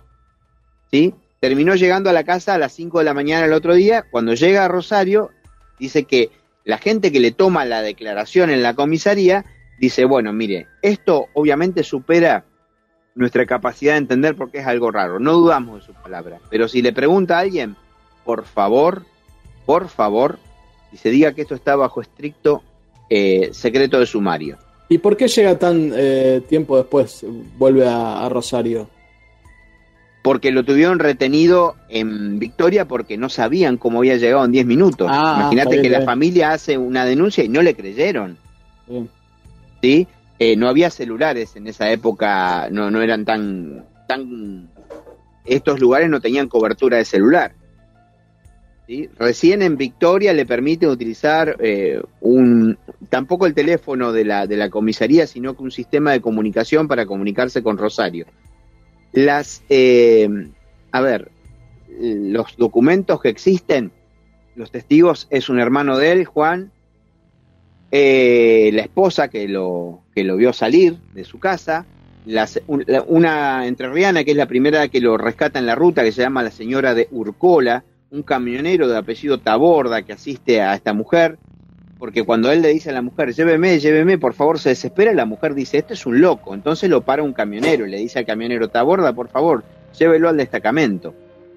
¿sí? 0.92 1.14
Terminó 1.40 1.76
llegando 1.76 2.10
a 2.10 2.14
la 2.14 2.24
casa 2.24 2.54
a 2.54 2.58
las 2.58 2.74
5 2.74 3.00
de 3.00 3.06
la 3.06 3.14
mañana 3.14 3.46
el 3.46 3.54
otro 3.54 3.76
día. 3.76 4.06
Cuando 4.10 4.34
llega 4.34 4.66
a 4.66 4.68
Rosario, 4.68 5.32
dice 5.80 6.04
que 6.04 6.30
la 6.64 6.78
gente 6.78 7.12
que 7.12 7.20
le 7.20 7.32
toma 7.32 7.66
la 7.66 7.82
declaración 7.82 8.50
en 8.50 8.64
la 8.64 8.74
comisaría 8.74 9.46
dice, 9.80 10.06
bueno, 10.06 10.34
mire, 10.34 10.68
esto 10.82 11.28
obviamente 11.34 11.84
supera 11.84 12.46
nuestra 13.16 13.46
capacidad 13.46 13.94
de 13.94 14.00
entender 14.00 14.36
porque 14.36 14.60
es 14.60 14.68
algo 14.68 14.92
raro. 14.92 15.20
No 15.20 15.34
dudamos 15.34 15.80
de 15.80 15.86
sus 15.88 15.96
palabras. 15.96 16.42
Pero 16.50 16.68
si 16.68 16.82
le 16.82 16.94
pregunta 16.94 17.38
a 17.38 17.42
alguien, 17.42 17.76
por 18.26 18.44
favor, 18.44 19.04
por 19.66 19.88
favor, 19.88 20.38
y 20.92 20.98
se 20.98 21.10
diga 21.10 21.34
que 21.34 21.42
esto 21.42 21.56
está 21.56 21.76
bajo 21.76 22.02
estricto 22.02 22.62
eh, 23.10 23.50
secreto 23.54 24.00
de 24.00 24.06
sumario. 24.06 24.58
¿Y 24.90 25.00
por 25.00 25.18
qué 25.18 25.28
llega 25.28 25.58
tan 25.58 25.92
eh, 25.96 26.42
tiempo 26.48 26.78
después, 26.78 27.26
vuelve 27.58 27.88
a, 27.88 28.28
Rosario? 28.30 28.88
Porque 30.22 30.52
lo 30.52 30.64
tuvieron 30.64 31.00
retenido 31.00 31.76
en 31.90 32.40
Victoria 32.40 32.86
porque 32.86 33.18
no 33.18 33.30
sabían 33.30 33.78
cómo 33.78 34.00
había 34.00 34.18
llegado 34.18 34.46
en 34.46 34.52
10 34.52 34.66
minutos. 34.66 35.08
Ah, 35.10 35.38
Imagínate 35.40 35.82
que 35.82 35.90
la 35.90 36.02
familia 36.02 36.52
hace 36.52 36.78
una 36.78 37.06
denuncia 37.06 37.44
y 37.44 37.50
no 37.50 37.62
le 37.62 37.76
creyeron. 37.76 38.38
¿Sí? 39.82 40.08
Eh, 40.38 40.56
no 40.56 40.68
había 40.68 40.90
celulares 40.90 41.56
en 41.56 41.68
esa 41.68 41.90
época, 41.92 42.68
no, 42.70 42.92
no 42.92 43.02
eran 43.02 43.24
tan, 43.26 43.86
tan... 44.08 44.70
Estos 45.46 45.80
lugares 45.80 46.10
no 46.10 46.20
tenían 46.20 46.50
cobertura 46.50 46.98
de 46.98 47.06
celular. 47.06 47.54
Recién 49.18 49.64
en 49.64 49.78
Victoria 49.78 50.32
le 50.34 50.46
permite 50.46 50.88
utilizar 50.88 51.56
eh, 51.60 52.02
un, 52.22 52.78
tampoco 53.10 53.48
el 53.48 53.56
teléfono 53.56 54.12
de 54.12 54.26
la, 54.26 54.46
de 54.46 54.58
la 54.58 54.70
comisaría, 54.70 55.26
sino 55.26 55.56
que 55.56 55.64
un 55.64 55.72
sistema 55.72 56.12
de 56.12 56.22
comunicación 56.22 56.88
para 56.88 57.06
comunicarse 57.06 57.64
con 57.64 57.78
Rosario. 57.78 58.28
Las, 59.12 59.64
eh, 59.70 60.30
a 60.92 61.02
ver, 61.02 61.32
los 62.00 62.58
documentos 62.58 63.22
que 63.22 63.30
existen, 63.30 63.92
los 64.56 64.70
testigos 64.70 65.28
es 65.32 65.50
un 65.50 65.60
hermano 65.60 65.98
de 65.98 66.12
él, 66.12 66.26
Juan, 66.26 66.72
la 68.74 68.82
esposa 68.82 69.28
que 69.28 69.48
lo, 69.48 70.02
que 70.14 70.24
lo 70.24 70.38
vio 70.38 70.54
salir 70.54 70.98
de 71.14 71.24
su 71.24 71.40
casa, 71.40 71.86
una 73.08 73.68
entrerriana 73.68 74.24
que 74.24 74.32
es 74.32 74.38
la 74.38 74.48
primera 74.48 74.88
que 74.88 75.02
lo 75.02 75.18
rescata 75.18 75.60
en 75.60 75.66
la 75.66 75.76
ruta, 75.76 76.04
que 76.04 76.12
se 76.12 76.22
llama 76.22 76.44
la 76.44 76.52
señora 76.52 76.94
de 76.94 77.08
Urcola, 77.12 77.84
un 78.12 78.24
camionero 78.24 78.88
de 78.88 78.98
apellido 78.98 79.40
Taborda 79.40 80.02
que 80.04 80.14
asiste 80.14 80.62
a 80.62 80.74
esta 80.74 80.94
mujer, 80.94 81.38
porque 81.98 82.24
cuando 82.24 82.52
él 82.52 82.62
le 82.62 82.70
dice 82.70 82.90
a 82.90 82.94
la 82.94 83.02
mujer, 83.02 83.34
lléveme, 83.34 83.80
lléveme, 83.80 84.18
por 84.18 84.34
favor, 84.34 84.60
se 84.60 84.70
desespera, 84.70 85.14
la 85.14 85.26
mujer 85.26 85.54
dice, 85.54 85.78
este 85.78 85.94
es 85.94 86.06
un 86.06 86.22
loco, 86.22 86.54
entonces 86.54 86.90
lo 86.90 87.02
para 87.02 87.24
un 87.24 87.34
camionero 87.34 87.86
y 87.86 87.92
le 87.92 87.98
dice 87.98 88.20
al 88.20 88.26
camionero, 88.26 88.70
Taborda, 88.70 89.14
por 89.14 89.30
favor, 89.30 89.64
llévelo 89.98 90.30
al 90.30 90.38
destacamento. 90.38 91.14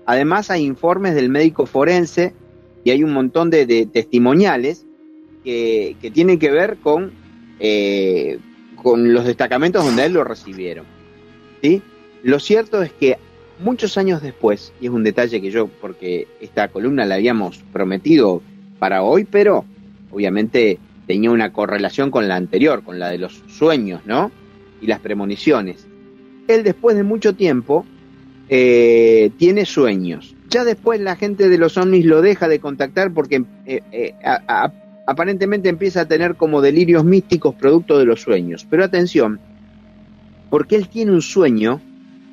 Además 0.06 0.50
hay 0.50 0.64
informes 0.64 1.14
del 1.14 1.28
médico 1.28 1.66
forense 1.66 2.34
y 2.84 2.90
hay 2.90 3.02
un 3.02 3.12
montón 3.12 3.50
de, 3.50 3.88
testimoniales 3.92 4.86
que, 5.44 5.96
que, 6.00 6.10
tienen 6.10 6.38
que 6.38 6.50
ver 6.50 6.78
con 6.78 7.12
eh, 7.60 8.38
con 8.82 9.12
los 9.12 9.24
destacamentos 9.24 9.84
donde 9.84 10.04
él 10.06 10.12
lo 10.12 10.24
recibieron. 10.24 10.84
¿sí? 11.62 11.82
Lo 12.22 12.38
cierto 12.38 12.82
es 12.82 12.92
que 12.92 13.18
muchos 13.58 13.98
años 13.98 14.22
después, 14.22 14.72
y 14.80 14.86
es 14.86 14.92
un 14.92 15.04
detalle 15.04 15.40
que 15.40 15.50
yo, 15.50 15.66
porque 15.66 16.28
esta 16.40 16.68
columna 16.68 17.04
la 17.04 17.16
habíamos 17.16 17.58
prometido 17.72 18.42
para 18.78 19.02
hoy, 19.02 19.24
pero 19.24 19.64
obviamente 20.10 20.78
tenía 21.06 21.30
una 21.30 21.52
correlación 21.52 22.10
con 22.10 22.28
la 22.28 22.36
anterior, 22.36 22.82
con 22.84 22.98
la 22.98 23.10
de 23.10 23.18
los 23.18 23.42
sueños, 23.48 24.02
¿no? 24.04 24.30
Y 24.80 24.86
las 24.86 25.00
premoniciones. 25.00 25.86
Él 26.46 26.62
después 26.62 26.96
de 26.96 27.02
mucho 27.02 27.34
tiempo 27.34 27.84
eh, 28.48 29.30
tiene 29.38 29.64
sueños. 29.66 30.34
Ya 30.48 30.64
después 30.64 31.00
la 31.00 31.16
gente 31.16 31.48
de 31.48 31.58
los 31.58 31.76
ovnis 31.76 32.06
lo 32.06 32.22
deja 32.22 32.48
de 32.48 32.60
contactar 32.60 33.12
porque 33.12 33.44
eh, 33.66 33.82
eh, 33.92 34.14
aparentemente 35.08 35.70
empieza 35.70 36.02
a 36.02 36.04
tener 36.06 36.34
como 36.34 36.60
delirios 36.60 37.02
místicos 37.02 37.54
producto 37.54 37.98
de 37.98 38.04
los 38.04 38.20
sueños. 38.20 38.66
Pero 38.68 38.84
atención, 38.84 39.40
porque 40.50 40.76
él 40.76 40.90
tiene 40.90 41.12
un 41.12 41.22
sueño 41.22 41.80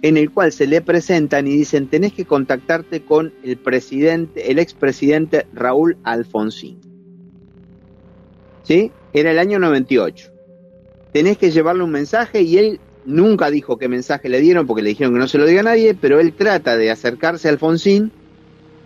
en 0.02 0.18
el 0.18 0.30
cual 0.30 0.52
se 0.52 0.68
le 0.68 0.82
presentan 0.82 1.48
y 1.48 1.52
dicen 1.52 1.88
tenés 1.88 2.12
que 2.12 2.26
contactarte 2.26 3.00
con 3.00 3.34
el 3.46 3.56
presidente, 3.56 4.52
el 4.52 4.60
expresidente 4.60 5.48
Raúl 5.54 5.96
Alfonsín. 6.04 6.82
¿Sí? 8.64 8.92
Era 9.14 9.32
el 9.32 9.40
año 9.40 9.58
98. 9.58 10.34
Tenés 11.14 11.38
que 11.38 11.52
llevarle 11.52 11.84
un 11.84 11.92
mensaje 11.92 12.42
y 12.42 12.58
él 12.58 12.82
nunca 13.06 13.52
dijo 13.52 13.78
qué 13.78 13.88
mensaje 13.88 14.28
le 14.28 14.42
dieron 14.42 14.68
porque 14.68 14.84
le 14.84 14.90
dijeron 14.90 15.14
que 15.14 15.20
no 15.20 15.30
se 15.30 15.38
lo 15.38 15.46
diga 15.46 15.62
a 15.62 15.64
nadie, 15.64 15.96
pero 15.96 16.20
él 16.20 16.34
trata 16.34 16.76
de 16.76 16.92
acercarse 16.92 17.48
a 17.48 17.52
Alfonsín 17.52 18.12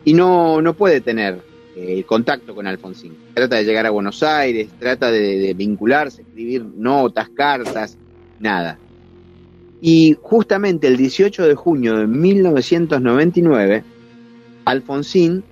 y 0.06 0.14
no, 0.14 0.62
no 0.62 0.76
puede 0.76 1.02
tener 1.02 1.49
el 1.88 2.06
contacto 2.06 2.56
con 2.56 2.68
Alfonsín. 2.68 3.16
Trata 3.34 3.58
de 3.58 3.66
llegar 3.66 3.86
a 3.86 3.90
Buenos 3.90 4.24
Aires, 4.24 4.70
trata 4.80 5.12
de, 5.12 5.54
vincularse, 5.56 6.22
escribir 6.22 6.66
notas, 6.66 7.30
cartas, 7.30 7.98
nada. 8.40 8.78
Y 9.82 10.18
justamente 10.22 10.88
el 10.88 10.98
18 10.98 11.48
de 11.48 11.56
junio 11.56 11.98
de 11.98 12.08
1999, 12.08 13.84
Alfonsín 14.66 15.44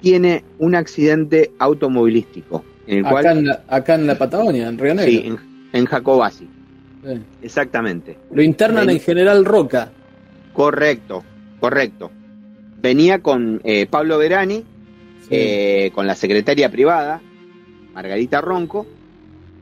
tiene 0.00 0.44
un 0.58 0.74
accidente 0.74 1.52
automovilístico. 1.58 2.64
En 2.86 2.98
el 2.98 3.06
acá, 3.06 3.10
cual, 3.10 3.38
en 3.38 3.46
la, 3.46 3.64
acá 3.68 3.94
en 3.94 4.06
la 4.06 4.18
Patagonia, 4.18 4.68
en 4.68 4.78
Río 4.78 4.94
Negro. 4.94 5.10
Sí, 5.10 5.36
en, 5.72 5.86
Jacobasi. 5.86 6.48
Exactamente. 7.42 8.18
Lo 8.32 8.42
internan 8.42 8.90
en 8.90 9.00
General 9.00 9.44
Roca. 9.44 9.90
Correcto, 10.52 11.22
correcto. 11.60 12.10
Venía 12.80 13.20
con 13.20 13.60
eh, 13.64 13.86
Pablo 13.86 14.18
Verani, 14.18 14.64
eh, 15.30 15.90
con 15.94 16.06
la 16.06 16.14
secretaria 16.14 16.70
privada, 16.70 17.20
Margarita 17.94 18.40
Ronco, 18.40 18.86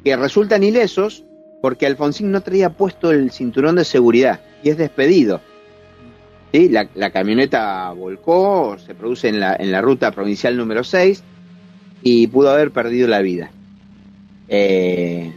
que 0.04 0.16
resultan 0.16 0.62
ilesos 0.62 1.24
porque 1.60 1.86
Alfonsín 1.86 2.30
no 2.30 2.42
traía 2.42 2.70
puesto 2.70 3.10
el 3.10 3.30
cinturón 3.30 3.76
de 3.76 3.84
seguridad 3.84 4.40
y 4.62 4.70
es 4.70 4.78
despedido. 4.78 5.40
¿Sí? 6.52 6.68
La, 6.68 7.10
camioneta 7.10 7.90
volcó, 7.90 8.76
se 8.78 8.94
produce 8.94 9.28
en 9.28 9.40
la, 9.40 9.56
en 9.56 9.72
la 9.72 9.82
ruta 9.82 10.12
provincial 10.12 10.56
número 10.56 10.84
6 10.84 11.22
y 12.02 12.28
pudo 12.28 12.50
haber 12.50 12.70
perdido 12.70 13.08
la 13.08 13.20
vida. 13.20 13.50
Eh, 14.48 15.32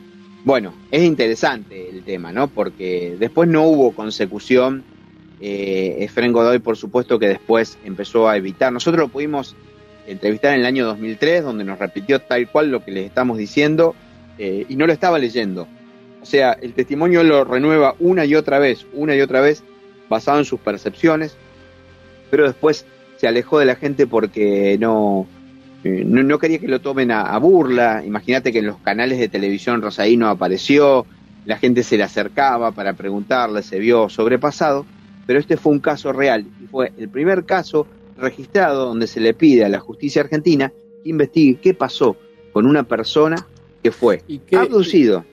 bueno, 0.45 0.73
es 0.91 1.03
interesante 1.03 1.89
el 1.89 2.03
tema, 2.03 2.31
¿no? 2.31 2.47
Porque 2.47 3.15
después 3.19 3.49
no 3.49 3.63
hubo 3.63 3.91
consecución. 3.91 4.83
Eh, 5.41 5.97
Efren 5.99 6.31
Godoy, 6.31 6.59
por 6.59 6.77
supuesto, 6.77 7.19
que 7.19 7.27
después 7.27 7.77
empezó 7.83 8.27
a 8.29 8.37
evitar. 8.37 8.71
Nosotros 8.71 8.99
lo 8.99 9.07
pudimos 9.09 9.55
entrevistar 10.07 10.53
en 10.53 10.61
el 10.61 10.65
año 10.65 10.85
2003, 10.85 11.43
donde 11.43 11.63
nos 11.63 11.79
repitió 11.79 12.19
tal 12.19 12.49
cual 12.49 12.71
lo 12.71 12.83
que 12.83 12.91
les 12.91 13.05
estamos 13.05 13.37
diciendo 13.37 13.95
eh, 14.37 14.65
y 14.67 14.75
no 14.75 14.87
lo 14.87 14.93
estaba 14.93 15.19
leyendo. 15.19 15.67
O 16.21 16.25
sea, 16.25 16.53
el 16.53 16.73
testimonio 16.73 17.23
lo 17.23 17.43
renueva 17.43 17.95
una 17.99 18.25
y 18.25 18.35
otra 18.35 18.59
vez, 18.59 18.85
una 18.93 19.15
y 19.15 19.21
otra 19.21 19.41
vez, 19.41 19.63
basado 20.09 20.39
en 20.39 20.45
sus 20.45 20.59
percepciones, 20.59 21.35
pero 22.29 22.45
después 22.45 22.85
se 23.17 23.27
alejó 23.27 23.59
de 23.59 23.65
la 23.65 23.75
gente 23.75 24.07
porque 24.07 24.77
no, 24.79 25.27
eh, 25.83 26.03
no, 26.05 26.39
quería 26.39 26.59
que 26.59 26.67
lo 26.67 26.81
tomen 26.81 27.11
a, 27.11 27.37
burla. 27.37 28.03
Imagínate 28.05 28.51
que 28.51 28.59
en 28.59 28.67
los 28.67 28.77
canales 28.77 29.19
de 29.19 29.29
televisión 29.29 29.81
Rosaíno 29.81 30.27
apareció, 30.27 31.05
la 31.45 31.57
gente 31.57 31.83
se 31.83 31.97
le 31.97 32.03
acercaba 32.03 32.71
para 32.71 32.93
preguntarle, 32.93 33.63
se 33.63 33.79
vio 33.79 34.09
sobrepasado, 34.09 34.85
pero 35.25 35.39
este 35.39 35.57
fue 35.57 35.73
un 35.73 35.79
caso 35.79 36.11
real 36.11 36.45
y 36.61 36.67
fue 36.67 36.91
el 36.97 37.09
primer 37.09 37.45
caso 37.45 37.87
registrado 38.19 38.85
donde 38.85 39.07
se 39.07 39.19
le 39.19 39.33
pide 39.33 39.65
a 39.65 39.69
la 39.69 39.79
justicia 39.79 40.21
argentina 40.21 40.71
que 41.03 41.09
investigue 41.09 41.59
qué 41.61 41.73
pasó 41.73 42.17
con 42.51 42.65
una 42.65 42.83
persona 42.83 43.47
que 43.81 43.91
fue 43.91 44.23
abducido 44.51 45.25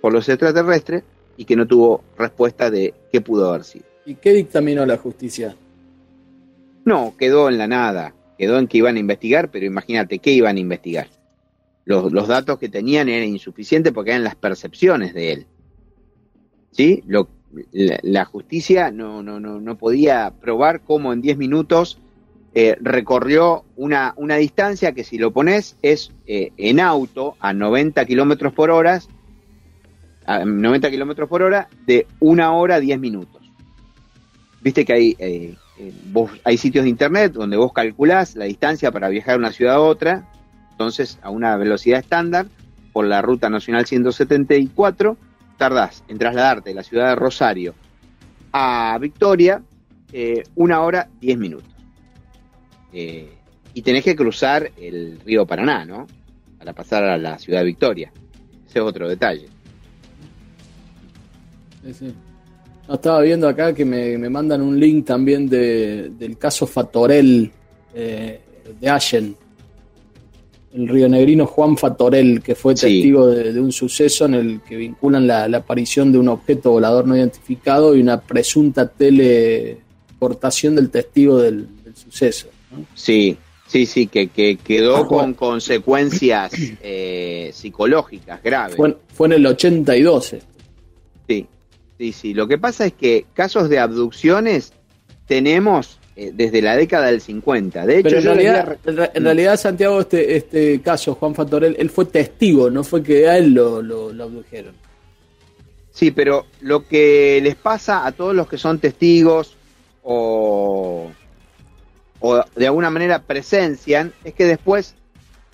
por 0.00 0.12
los 0.12 0.28
extraterrestres 0.28 1.02
y 1.36 1.44
que 1.44 1.56
no 1.56 1.66
tuvo 1.66 2.02
respuesta 2.16 2.70
de 2.70 2.94
qué 3.12 3.20
pudo 3.20 3.48
haber 3.48 3.64
sido. 3.64 3.84
¿Y 4.04 4.14
qué 4.14 4.32
dictaminó 4.32 4.86
la 4.86 4.96
justicia? 4.96 5.56
No, 6.84 7.14
quedó 7.18 7.48
en 7.48 7.58
la 7.58 7.66
nada. 7.66 8.14
Quedó 8.38 8.58
en 8.58 8.68
que 8.68 8.78
iban 8.78 8.96
a 8.96 9.00
investigar, 9.00 9.50
pero 9.50 9.66
imagínate, 9.66 10.20
¿qué 10.20 10.32
iban 10.32 10.56
a 10.56 10.60
investigar? 10.60 11.08
Los, 11.84 12.12
los 12.12 12.28
datos 12.28 12.58
que 12.58 12.68
tenían 12.68 13.08
eran 13.08 13.28
insuficientes 13.28 13.92
porque 13.92 14.10
eran 14.10 14.24
las 14.24 14.36
percepciones 14.36 15.12
de 15.12 15.32
él. 15.32 15.46
¿Sí? 16.70 17.02
Lo, 17.06 17.28
la, 17.72 18.24
justicia 18.24 18.90
no, 18.90 19.22
no, 19.22 19.40
no, 19.40 19.60
no 19.60 19.78
podía 19.78 20.32
probar 20.40 20.82
cómo 20.82 21.12
en 21.12 21.20
10 21.20 21.38
minutos 21.38 21.98
eh, 22.60 22.76
recorrió 22.80 23.64
una, 23.76 24.14
una, 24.16 24.34
distancia 24.34 24.90
que 24.90 25.04
si 25.04 25.16
lo 25.16 25.30
pones 25.30 25.76
es 25.80 26.10
eh, 26.26 26.50
en 26.56 26.80
auto 26.80 27.36
a 27.38 27.52
90 27.52 28.04
kilómetros 28.04 28.52
por 28.52 28.72
hora, 28.72 29.00
a 30.26 30.44
90 30.44 30.90
kilómetros 30.90 31.28
por 31.28 31.42
hora 31.42 31.68
de 31.86 32.08
una 32.18 32.50
hora 32.50 32.80
10 32.80 32.98
minutos. 32.98 33.40
Viste 34.60 34.84
que 34.84 34.92
hay, 34.92 35.16
eh, 35.20 35.54
hay 36.42 36.56
sitios 36.56 36.82
de 36.82 36.90
internet 36.90 37.32
donde 37.32 37.56
vos 37.56 37.72
calculás 37.72 38.34
la 38.34 38.46
distancia 38.46 38.90
para 38.90 39.08
viajar 39.08 39.34
de 39.34 39.38
una 39.38 39.52
ciudad 39.52 39.76
a 39.76 39.80
otra, 39.80 40.28
entonces 40.72 41.20
a 41.22 41.30
una 41.30 41.56
velocidad 41.56 42.00
estándar 42.00 42.46
por 42.92 43.06
la 43.06 43.22
ruta 43.22 43.48
nacional 43.48 43.86
174 43.86 45.16
tardás 45.58 46.02
en 46.08 46.18
trasladarte 46.18 46.70
de 46.70 46.74
la 46.74 46.82
ciudad 46.82 47.10
de 47.10 47.14
Rosario 47.14 47.76
a 48.50 48.98
Victoria 49.00 49.62
una 50.56 50.80
hora 50.80 51.08
diez 51.20 51.38
minutos. 51.38 51.77
Eh, 52.92 53.28
y 53.74 53.82
tenés 53.82 54.04
que 54.04 54.16
cruzar 54.16 54.70
el 54.76 55.20
río 55.24 55.46
Paraná, 55.46 55.84
¿no? 55.84 56.06
Para 56.58 56.72
pasar 56.72 57.04
a 57.04 57.18
la 57.18 57.38
ciudad 57.38 57.60
de 57.60 57.66
Victoria. 57.66 58.12
Ese 58.68 58.78
es 58.78 58.84
otro 58.84 59.08
detalle. 59.08 59.48
No, 62.88 62.94
estaba 62.94 63.20
viendo 63.20 63.48
acá 63.48 63.72
que 63.74 63.84
me, 63.84 64.16
mandan 64.28 64.62
un 64.62 64.78
link 64.78 65.06
también 65.06 65.48
de, 65.48 66.10
del 66.10 66.36
caso 66.36 66.66
Fatorel 66.66 67.50
eh, 67.94 68.40
de 68.80 68.88
Allen 68.88 69.36
el 70.72 70.88
rionegrino 70.88 71.46
Juan 71.46 71.76
Fatorel, 71.76 72.42
que 72.42 72.54
fue 72.54 72.74
testigo 72.74 73.26
de, 73.26 73.58
un 73.60 73.72
suceso 73.72 74.26
en 74.26 74.34
el 74.34 74.60
que 74.60 74.76
vinculan 74.76 75.26
la, 75.26 75.44
aparición 75.44 76.12
de 76.12 76.18
un 76.18 76.28
objeto 76.28 76.72
volador 76.72 77.06
no 77.06 77.16
identificado 77.16 77.96
y 77.96 78.00
una 78.00 78.20
presunta 78.20 78.86
teleportación 78.86 80.76
del 80.76 80.90
testigo 80.90 81.38
del, 81.38 81.66
suceso. 81.94 82.48
Sí, 82.94 83.38
sí, 83.66 83.86
sí, 83.86 84.06
que, 84.06 84.28
quedó 84.28 85.06
con 85.06 85.34
consecuencias 85.34 86.52
eh, 86.82 87.50
psicológicas 87.52 88.42
graves. 88.42 88.76
Fue, 88.76 89.26
en 89.26 89.32
el 89.32 89.46
82. 89.46 90.36
Sí, 91.26 91.46
sí, 91.98 92.12
sí. 92.12 92.34
Lo 92.34 92.48
que 92.48 92.58
pasa 92.58 92.86
es 92.86 92.92
que 92.92 93.26
casos 93.34 93.68
de 93.68 93.78
abducciones 93.78 94.72
tenemos 95.26 95.98
eh, 96.20 96.32
desde 96.34 96.60
la 96.60 96.74
década 96.74 97.06
del 97.06 97.20
50. 97.20 97.86
De 97.86 98.00
hecho, 98.00 98.16
en, 98.16 98.24
realidad, 98.24 99.56
Santiago, 99.56 100.00
este, 100.00 100.36
este 100.36 100.80
caso, 100.80 101.14
Juan 101.14 101.32
Fatorel, 101.32 101.76
él 101.78 101.90
fue 101.90 102.06
testigo, 102.06 102.70
no 102.70 102.82
fue 102.82 103.04
que 103.04 103.28
a 103.28 103.38
él 103.38 103.52
lo, 103.52 103.80
lo, 103.80 104.24
abdujeron. 104.24 104.74
Sí, 105.92 106.10
pero 106.10 106.46
lo 106.60 106.88
que 106.88 107.38
les 107.40 107.54
pasa 107.54 108.04
a 108.04 108.10
todos 108.10 108.34
los 108.34 108.48
que 108.48 108.58
son 108.58 108.80
testigos 108.80 109.56
o, 110.02 111.08
o 112.20 112.42
de 112.56 112.66
alguna 112.66 112.90
manera 112.90 113.22
presencian 113.22 114.12
es 114.24 114.34
que 114.34 114.44
después 114.44 114.94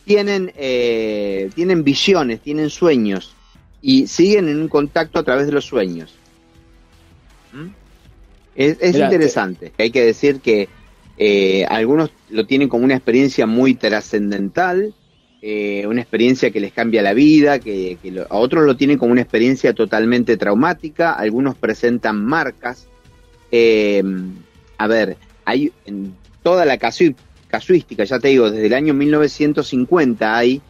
tienen, 0.04 0.52
eh, 0.56 1.50
tienen 1.54 1.84
visiones, 1.84 2.40
tienen 2.40 2.70
sueños 2.70 3.34
y 3.80 4.06
siguen 4.06 4.48
en 4.48 4.60
un 4.60 4.68
contacto 4.68 5.18
a 5.18 5.22
través 5.22 5.46
de 5.46 5.52
los 5.52 5.64
sueños. 5.64 6.14
¿Mm? 7.52 7.68
Es, 8.56 8.96
interesante. 8.96 9.72
Hay 9.78 9.90
que 9.90 10.04
decir 10.04 10.40
que 10.40 10.68
eh, 11.18 11.64
algunos 11.68 12.10
lo 12.30 12.46
tienen 12.46 12.68
como 12.68 12.84
una 12.84 12.94
experiencia 12.94 13.46
muy 13.46 13.74
trascendental, 13.74 14.94
eh, 15.42 15.86
una 15.86 16.00
experiencia 16.00 16.50
que 16.50 16.60
les 16.60 16.72
cambia 16.72 17.02
la 17.02 17.12
vida, 17.12 17.58
que, 17.58 17.98
a 18.30 18.36
otros 18.36 18.64
lo 18.64 18.76
tienen 18.76 18.96
como 18.96 19.12
una 19.12 19.20
experiencia 19.20 19.74
totalmente 19.74 20.36
traumática, 20.36 21.12
algunos 21.12 21.56
presentan 21.56 22.24
marcas. 22.24 22.88
Eh, 23.52 24.02
a 24.78 24.86
ver, 24.86 25.16
hay 25.44 25.72
en 25.84 26.14
toda 26.44 26.64
la 26.64 26.78
casuística, 26.78 28.04
ya 28.04 28.20
te 28.20 28.28
digo, 28.28 28.52
desde 28.52 28.66
el 28.66 28.74
año 28.74 28.94
1950 28.94 30.36
hay 30.36 30.62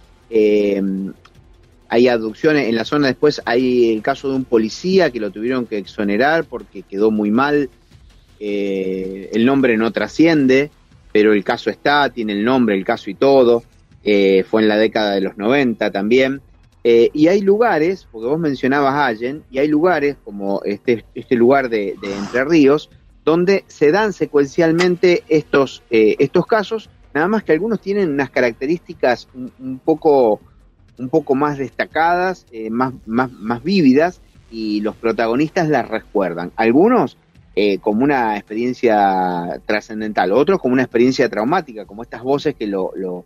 hay 1.94 2.08
aducciones 2.08 2.66
en 2.68 2.74
la 2.74 2.84
zona 2.84 3.06
después 3.06 3.40
hay 3.44 3.92
el 3.92 4.02
caso 4.02 4.28
de 4.28 4.34
un 4.34 4.44
policía 4.44 5.10
que 5.10 5.20
lo 5.20 5.30
tuvieron 5.30 5.64
que 5.64 5.78
exonerar 5.78 6.44
porque 6.44 6.82
quedó 6.82 7.12
muy 7.12 7.30
mal 7.30 7.70
eh, 8.40 9.30
el 9.32 9.46
nombre 9.46 9.76
no 9.76 9.92
trasciende 9.92 10.72
pero 11.12 11.32
el 11.32 11.44
caso 11.44 11.70
está 11.70 12.10
tiene 12.10 12.32
el 12.32 12.44
nombre 12.44 12.74
el 12.74 12.84
caso 12.84 13.10
y 13.10 13.14
todo 13.14 13.62
eh, 14.02 14.44
fue 14.50 14.62
en 14.62 14.68
la 14.68 14.76
década 14.76 15.14
de 15.14 15.20
los 15.20 15.36
90 15.36 15.92
también 15.92 16.40
eh, 16.82 17.10
y 17.12 17.28
hay 17.28 17.42
lugares 17.42 18.08
porque 18.10 18.26
vos 18.26 18.40
mencionabas 18.40 18.94
Allen 18.94 19.44
y 19.52 19.58
hay 19.58 19.68
lugares 19.68 20.16
como 20.24 20.62
este 20.64 21.04
este 21.14 21.36
lugar 21.36 21.68
de, 21.68 21.96
Entre 22.02 22.44
Ríos 22.44 22.90
donde 23.24 23.64
se 23.68 23.90
dan 23.90 24.12
secuencialmente 24.12 25.24
estos 25.28 25.82
estos 25.90 26.46
casos 26.46 26.90
nada 27.14 27.28
más 27.28 27.44
que 27.44 27.52
algunos 27.52 27.80
tienen 27.80 28.10
unas 28.10 28.30
características 28.30 29.28
un 29.34 29.80
poco 29.82 30.40
un 30.98 31.08
poco 31.08 31.34
más 31.34 31.58
destacadas, 31.58 32.46
eh, 32.52 32.70
más, 32.70 32.92
más, 33.06 33.30
más 33.32 33.62
vívidas, 33.62 34.20
y 34.50 34.80
los 34.80 34.94
protagonistas 34.94 35.68
las 35.68 35.88
recuerdan. 35.88 36.52
Algunos 36.56 37.16
eh, 37.56 37.78
como 37.78 38.04
una 38.04 38.36
experiencia 38.36 39.60
trascendental, 39.66 40.32
otros 40.32 40.60
como 40.60 40.74
una 40.74 40.82
experiencia 40.82 41.28
traumática, 41.28 41.84
como 41.84 42.02
estas 42.02 42.22
voces 42.22 42.54
que 42.54 42.66
lo, 42.66 42.92
lo, 42.94 43.24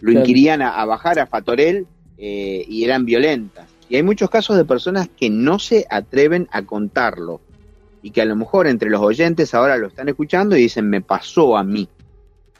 inquirían 0.00 0.62
a, 0.62 0.84
bajar 0.84 1.18
a 1.18 1.26
Fatorel 1.26 1.86
eh, 2.18 2.64
y 2.68 2.84
eran 2.84 3.04
violentas. 3.04 3.66
Y 3.88 3.96
hay 3.96 4.02
muchos 4.02 4.30
casos 4.30 4.56
de 4.56 4.64
personas 4.64 5.08
que 5.08 5.30
no 5.30 5.58
se 5.58 5.86
atreven 5.90 6.48
a 6.50 6.62
contarlo 6.62 7.40
y 8.02 8.10
que 8.10 8.22
a 8.22 8.24
lo 8.24 8.36
mejor 8.36 8.66
entre 8.66 8.90
los 8.90 9.00
oyentes 9.00 9.54
ahora 9.54 9.76
lo 9.76 9.88
están 9.88 10.08
escuchando 10.08 10.56
y 10.56 10.62
dicen, 10.62 10.88
me 10.88 11.00
pasó 11.00 11.56
a 11.56 11.64
mí. 11.64 11.88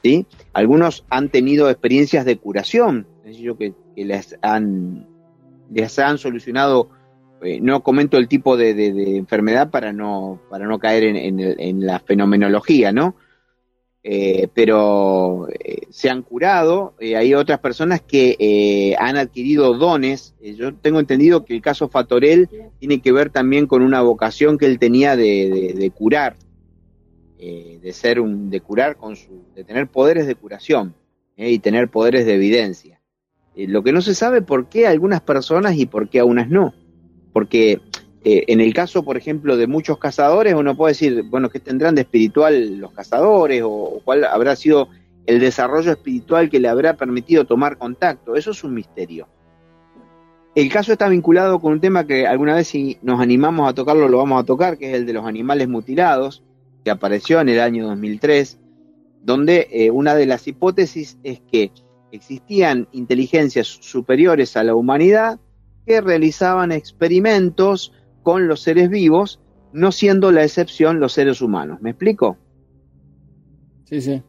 ¿Sí? 0.02 0.26
Algunos 0.52 1.04
han 1.10 1.28
tenido 1.28 1.70
experiencias 1.70 2.24
de 2.24 2.36
curación, 2.36 3.06
yo 3.24 3.56
que 3.56 3.72
que 3.94 4.04
les 4.04 4.36
han, 4.42 5.06
les 5.72 5.98
han 5.98 6.18
solucionado, 6.18 6.88
eh, 7.42 7.60
no 7.60 7.82
comento 7.82 8.16
el 8.16 8.28
tipo 8.28 8.56
de, 8.56 9.16
enfermedad 9.16 9.70
para 9.70 9.92
no, 9.92 10.40
para 10.50 10.66
no 10.66 10.78
caer 10.78 11.04
en, 11.04 11.86
la 11.86 11.98
fenomenología, 12.00 12.92
¿no? 12.92 13.16
Eh, 14.04 14.48
pero 14.52 15.48
eh, 15.48 15.86
se 15.90 16.10
han 16.10 16.22
curado, 16.22 16.94
hay 17.00 17.34
otras 17.34 17.60
personas 17.60 18.00
que 18.00 18.96
han 18.98 19.16
adquirido 19.16 19.74
dones, 19.74 20.34
yo 20.40 20.74
tengo 20.74 20.98
entendido 20.98 21.44
que 21.44 21.54
el 21.54 21.62
caso 21.62 21.88
Fatorel 21.88 22.48
tiene 22.80 23.00
que 23.00 23.12
ver 23.12 23.30
también 23.30 23.66
con 23.68 23.80
una 23.80 24.02
vocación 24.02 24.58
que 24.58 24.66
él 24.66 24.80
tenía 24.80 25.14
de, 25.14 25.74
de 25.76 25.90
curar, 25.90 26.34
de 27.38 27.92
ser 27.92 28.18
un, 28.20 28.50
de 28.50 28.60
curar 28.60 28.96
con 28.96 29.14
su, 29.14 29.44
de 29.54 29.62
tener 29.62 29.86
poderes 29.86 30.26
de 30.26 30.34
curación 30.34 30.94
y 31.36 31.58
tener 31.60 31.88
poderes 31.88 32.26
de 32.26 32.34
evidencia. 32.34 33.00
Eh, 33.54 33.66
lo 33.68 33.82
que 33.82 33.92
no 33.92 34.00
se 34.00 34.14
sabe 34.14 34.42
por 34.42 34.68
qué 34.68 34.86
algunas 34.86 35.20
personas 35.20 35.76
y 35.76 35.86
por 35.86 36.08
qué 36.08 36.20
a 36.20 36.24
unas 36.24 36.48
no. 36.48 36.74
Porque 37.32 37.80
eh, 38.24 38.44
en 38.46 38.60
el 38.60 38.72
caso, 38.72 39.02
por 39.02 39.16
ejemplo, 39.16 39.56
de 39.56 39.66
muchos 39.66 39.98
cazadores, 39.98 40.54
uno 40.54 40.76
puede 40.76 40.92
decir, 40.92 41.24
bueno, 41.24 41.50
¿qué 41.50 41.58
tendrán 41.58 41.96
de 41.96 42.02
espiritual 42.02 42.78
los 42.78 42.92
cazadores? 42.92 43.62
O, 43.64 44.00
cuál 44.04 44.24
habrá 44.24 44.54
sido 44.54 44.88
el 45.26 45.40
desarrollo 45.40 45.90
espiritual 45.90 46.48
que 46.48 46.60
le 46.60 46.68
habrá 46.68 46.94
permitido 46.96 47.44
tomar 47.44 47.78
contacto. 47.78 48.36
Eso 48.36 48.52
es 48.52 48.62
un 48.62 48.74
misterio. 48.74 49.26
El 50.54 50.70
caso 50.70 50.92
está 50.92 51.08
vinculado 51.08 51.60
con 51.60 51.72
un 51.72 51.80
tema 51.80 52.06
que 52.06 52.26
alguna 52.26 52.54
vez 52.54 52.68
si 52.68 52.98
nos 53.02 53.20
animamos 53.20 53.68
a 53.68 53.74
tocarlo 53.74 54.08
lo 54.08 54.18
vamos 54.18 54.40
a 54.40 54.46
tocar, 54.46 54.76
que 54.78 54.90
es 54.90 54.94
el 54.94 55.06
de 55.06 55.14
los 55.14 55.24
animales 55.24 55.66
mutilados, 55.66 56.44
que 56.84 56.90
apareció 56.90 57.40
en 57.40 57.48
el 57.48 57.58
año 57.58 57.86
2003, 57.86 58.58
donde 59.22 59.68
eh, 59.70 59.90
una 59.90 60.14
de 60.14 60.26
las 60.26 60.46
hipótesis 60.46 61.18
es 61.22 61.40
que 61.50 61.72
existían 62.12 62.86
inteligencias 62.92 63.66
superiores 63.66 64.56
a 64.56 64.62
la 64.62 64.74
humanidad 64.74 65.40
que 65.86 66.00
realizaban 66.00 66.70
experimentos 66.70 67.92
con 68.22 68.48
los 68.48 68.60
seres 68.60 68.88
vivos, 68.88 69.40
no 69.72 69.92
siendo 69.92 70.32
la 70.32 70.44
excepción 70.44 71.00
los 71.00 71.12
seres 71.12 71.40
humanos. 71.40 71.80
¿Me 71.80 71.90
explico? 71.90 72.36
Sí, 73.84 74.00
sí. 74.00 74.22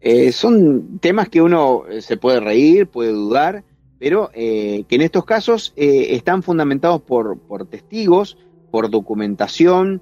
Eh, 0.00 0.32
son 0.32 0.98
temas 1.00 1.28
que 1.28 1.42
uno 1.42 1.84
eh, 1.88 2.02
se 2.02 2.16
puede 2.16 2.40
reír, 2.40 2.86
puede 2.86 3.12
dudar, 3.12 3.64
pero 3.98 4.30
eh, 4.32 4.84
que 4.88 4.94
en 4.94 5.02
estos 5.02 5.24
casos 5.24 5.72
están 5.76 6.42
fundamentados 6.42 7.02
por, 7.02 7.38
por, 7.38 7.66
testigos, 7.66 8.38
por 8.70 8.90
documentación, 8.90 10.00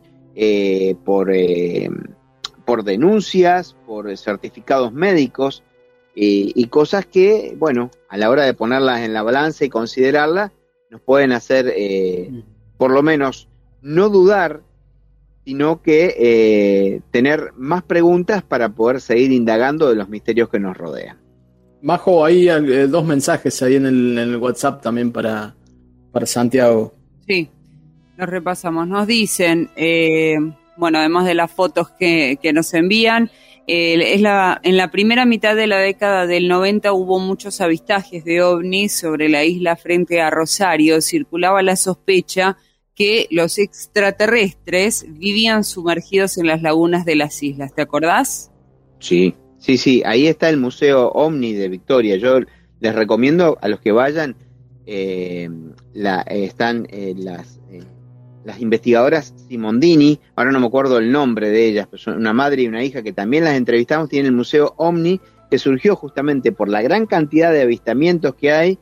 por, 1.05 1.33
por 2.67 2.85
denuncias, 2.85 3.75
por 3.87 4.15
certificados 4.19 4.93
médicos 4.93 5.63
y 6.15 6.67
cosas 6.69 7.07
que, 7.07 7.55
bueno, 7.59 7.91
a 8.11 8.19
la 8.19 8.29
hora 8.29 8.45
de 8.45 8.53
ponerlas 8.53 9.01
en 9.01 9.15
la 9.15 9.23
balanza 9.23 9.65
y 9.65 9.71
considerarlas, 9.71 10.53
nos 10.91 11.01
pueden 11.01 11.33
hacer, 11.33 11.73
eh, 11.77 12.31
por 12.77 12.91
lo 12.91 13.03
menos, 13.03 13.49
no 13.83 14.09
dudar 14.09 14.63
sino 15.47 15.81
que 15.81 16.13
eh, 16.19 17.01
tener 17.13 17.53
más 17.57 17.85
preguntas 17.85 18.43
para 18.43 18.71
poder 18.71 19.01
seguir 19.01 19.31
indagando 19.31 19.89
de 19.89 19.95
los 19.95 20.09
misterios 20.09 20.49
que 20.49 20.59
nos 20.59 20.77
rodean. 20.77 21.19
Majo, 21.83 22.25
hay 22.25 22.49
eh, 22.49 22.89
dos 22.89 23.05
mensajes 23.05 23.63
ahí 23.63 23.77
en 23.77 23.87
el, 23.87 24.37
WhatsApp 24.39 24.83
también 24.83 25.13
para, 25.13 25.55
para 26.11 26.27
Santiago. 26.27 26.93
Sí, 27.29 27.49
los 28.17 28.29
repasamos. 28.29 28.89
Nos 28.89 29.07
dicen, 29.07 29.71
eh, 29.77 30.35
bueno, 30.77 30.99
además 30.99 31.27
de 31.27 31.35
las 31.35 31.53
fotos 31.53 31.91
que, 31.91 32.41
que 32.43 32.53
nos 32.53 32.75
envían, 32.75 33.31
es 33.69 34.21
la, 34.21 34.61
en 34.65 34.77
la 34.77 34.91
primera 34.91 35.27
mitad 35.27 35.55
de 35.55 35.69
la 35.69 35.79
década 35.79 36.27
del 36.27 36.49
90 36.49 36.93
hubo 36.93 37.21
muchos 37.21 37.61
avistajes 37.61 38.25
de 38.25 38.43
ovnis 38.43 38.99
sobre 38.99 39.29
la 39.29 39.45
isla 39.45 39.77
frente 39.77 40.21
a 40.21 40.31
Rosario. 40.31 41.01
Circulaba 41.01 41.63
la 41.63 41.77
sospecha 41.77 42.57
que 42.97 43.29
los 43.31 43.59
extraterrestres 43.59 45.05
vivían 45.07 45.65
sumergidos 45.65 46.39
en 46.39 46.47
las 46.47 46.63
lagunas 46.63 47.05
de 47.05 47.15
las 47.15 47.43
islas. 47.43 47.75
¿Te 47.75 47.83
acordás? 47.83 48.51
Sí, 48.99 49.35
sí, 49.59 49.77
sí. 49.77 50.03
Ahí 50.07 50.27
está 50.27 50.49
el 50.49 50.57
Museo 50.57 51.11
Omni 51.11 51.53
de 51.53 51.69
Victoria. 51.69 52.17
Yo 52.17 52.41
les 52.81 52.95
recomiendo 52.95 53.59
a 53.61 53.69
los 53.69 53.81
que 53.81 53.93
vayan, 53.93 54.35
eh, 54.87 55.51
la, 55.93 56.23
están 56.23 56.87
eh, 56.91 57.15
las, 57.17 57.61
eh, 57.71 57.83
las 58.45 58.61
investigadoras 58.61 59.35
Simondini, 59.49 60.19
ahora 60.35 60.53
no 60.53 60.61
me 60.61 60.67
acuerdo 60.67 60.99
el 60.99 61.13
nombre 61.13 61.51
de 61.51 61.67
ellas, 61.67 61.89
pero 61.91 62.03
son 62.03 62.17
una 62.17 62.33
madre 62.33 62.63
y 62.63 62.69
una 62.69 62.83
hija 62.83 63.03
que 63.03 63.13
también 63.13 63.45
las 63.45 63.57
entrevistamos, 63.57 64.09
tienen 64.09 64.27
el 64.31 64.37
Museo 64.37 64.75
Omni, 64.79 65.21
que 65.51 65.59
surgió 65.59 65.97
justamente 65.97 66.51
por 66.51 66.69
la 66.69 66.81
gran 66.81 67.07
cantidad 67.07 67.53
de 67.53 67.63
avistamientos 67.63 68.35
que 68.37 68.53
hay 68.53 68.79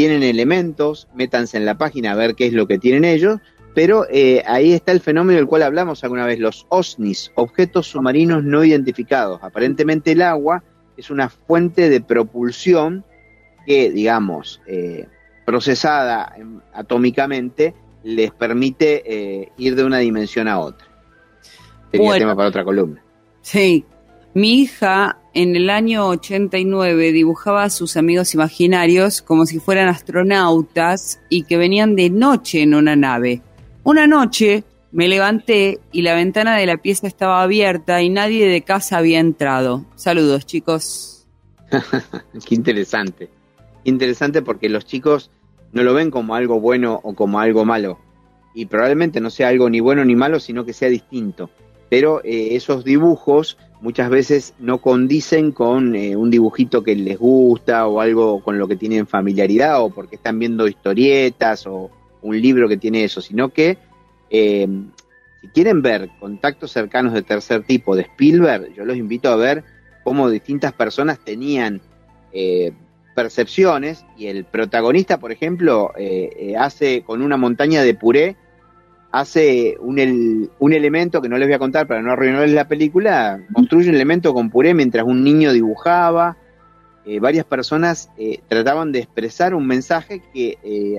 tienen 0.00 0.22
elementos, 0.22 1.08
métanse 1.14 1.58
en 1.58 1.66
la 1.66 1.76
página 1.76 2.12
a 2.12 2.14
ver 2.14 2.34
qué 2.34 2.46
es 2.46 2.54
lo 2.54 2.66
que 2.66 2.78
tienen 2.78 3.04
ellos, 3.04 3.38
pero 3.74 4.06
eh, 4.10 4.42
ahí 4.46 4.72
está 4.72 4.92
el 4.92 5.00
fenómeno 5.00 5.36
del 5.36 5.46
cual 5.46 5.62
hablamos 5.62 6.02
alguna 6.02 6.24
vez, 6.24 6.38
los 6.38 6.64
OSNIs, 6.70 7.32
objetos 7.34 7.88
submarinos 7.88 8.42
no 8.42 8.64
identificados. 8.64 9.40
Aparentemente 9.42 10.12
el 10.12 10.22
agua 10.22 10.64
es 10.96 11.10
una 11.10 11.28
fuente 11.28 11.90
de 11.90 12.00
propulsión 12.00 13.04
que, 13.66 13.90
digamos, 13.90 14.62
eh, 14.66 15.06
procesada 15.44 16.34
atómicamente, 16.72 17.74
les 18.02 18.30
permite 18.30 19.02
eh, 19.04 19.52
ir 19.58 19.76
de 19.76 19.84
una 19.84 19.98
dimensión 19.98 20.48
a 20.48 20.60
otra. 20.60 20.88
Sería 21.92 22.14
tema 22.14 22.34
para 22.34 22.48
otra 22.48 22.64
columna. 22.64 23.04
Sí, 23.42 23.84
mi 24.32 24.62
hija 24.62 25.19
en 25.32 25.54
el 25.54 25.70
año 25.70 26.08
89 26.08 27.12
dibujaba 27.12 27.64
a 27.64 27.70
sus 27.70 27.96
amigos 27.96 28.34
imaginarios 28.34 29.22
como 29.22 29.46
si 29.46 29.60
fueran 29.60 29.88
astronautas 29.88 31.20
y 31.28 31.44
que 31.44 31.56
venían 31.56 31.94
de 31.94 32.10
noche 32.10 32.62
en 32.62 32.74
una 32.74 32.96
nave. 32.96 33.42
Una 33.84 34.06
noche 34.06 34.64
me 34.92 35.08
levanté 35.08 35.78
y 35.92 36.02
la 36.02 36.14
ventana 36.14 36.56
de 36.56 36.66
la 36.66 36.78
pieza 36.78 37.06
estaba 37.06 37.42
abierta 37.42 38.02
y 38.02 38.08
nadie 38.08 38.48
de 38.48 38.62
casa 38.62 38.98
había 38.98 39.20
entrado. 39.20 39.84
Saludos, 39.94 40.46
chicos. 40.46 41.26
Qué 42.46 42.54
interesante. 42.54 43.30
Interesante 43.84 44.42
porque 44.42 44.68
los 44.68 44.84
chicos 44.84 45.30
no 45.72 45.82
lo 45.84 45.94
ven 45.94 46.10
como 46.10 46.34
algo 46.34 46.60
bueno 46.60 47.00
o 47.02 47.14
como 47.14 47.38
algo 47.38 47.64
malo. 47.64 47.98
Y 48.52 48.66
probablemente 48.66 49.20
no 49.20 49.30
sea 49.30 49.48
algo 49.48 49.70
ni 49.70 49.78
bueno 49.78 50.04
ni 50.04 50.16
malo, 50.16 50.40
sino 50.40 50.64
que 50.64 50.72
sea 50.72 50.88
distinto. 50.88 51.50
Pero 51.90 52.22
eh, 52.24 52.54
esos 52.54 52.84
dibujos 52.84 53.58
muchas 53.80 54.08
veces 54.08 54.54
no 54.58 54.78
condicen 54.78 55.50
con 55.50 55.96
eh, 55.96 56.16
un 56.16 56.30
dibujito 56.30 56.82
que 56.84 56.94
les 56.94 57.18
gusta 57.18 57.86
o 57.88 58.00
algo 58.00 58.42
con 58.42 58.58
lo 58.58 58.68
que 58.68 58.76
tienen 58.76 59.06
familiaridad 59.06 59.82
o 59.82 59.90
porque 59.90 60.16
están 60.16 60.38
viendo 60.38 60.68
historietas 60.68 61.66
o 61.66 61.90
un 62.22 62.40
libro 62.40 62.68
que 62.68 62.76
tiene 62.76 63.02
eso, 63.02 63.20
sino 63.20 63.48
que 63.48 63.76
eh, 64.30 64.68
si 65.40 65.48
quieren 65.48 65.82
ver 65.82 66.10
contactos 66.20 66.70
cercanos 66.70 67.12
de 67.12 67.22
tercer 67.22 67.64
tipo 67.64 67.96
de 67.96 68.02
Spielberg, 68.02 68.72
yo 68.74 68.84
los 68.84 68.96
invito 68.96 69.28
a 69.28 69.36
ver 69.36 69.64
cómo 70.04 70.30
distintas 70.30 70.72
personas 70.72 71.18
tenían 71.18 71.80
percepciones 73.16 74.04
y 74.16 74.26
el 74.26 74.44
protagonista, 74.44 75.18
por 75.18 75.32
ejemplo, 75.32 75.92
hace 76.56 77.02
con 77.02 77.22
una 77.22 77.36
montaña 77.36 77.82
de 77.82 77.94
puré 77.94 78.36
hace 79.12 79.76
un, 79.80 80.50
un, 80.58 80.72
elemento 80.72 81.20
que 81.20 81.28
no 81.28 81.36
les 81.36 81.48
voy 81.48 81.54
a 81.54 81.58
contar 81.58 81.86
para 81.86 82.02
no 82.02 82.12
arruinarles 82.12 82.52
la 82.52 82.68
película, 82.68 83.40
construye 83.52 83.88
un 83.88 83.96
elemento 83.96 84.32
con 84.32 84.50
puré 84.50 84.72
mientras 84.74 85.04
un 85.04 85.24
niño 85.24 85.52
dibujaba. 85.52 86.36
Eh, 87.04 87.18
varias 87.18 87.44
personas 87.44 88.10
eh, 88.18 88.40
trataban 88.48 88.92
de 88.92 89.00
expresar 89.00 89.54
un 89.54 89.66
mensaje 89.66 90.22
que 90.32 90.58
eh, 90.62 90.98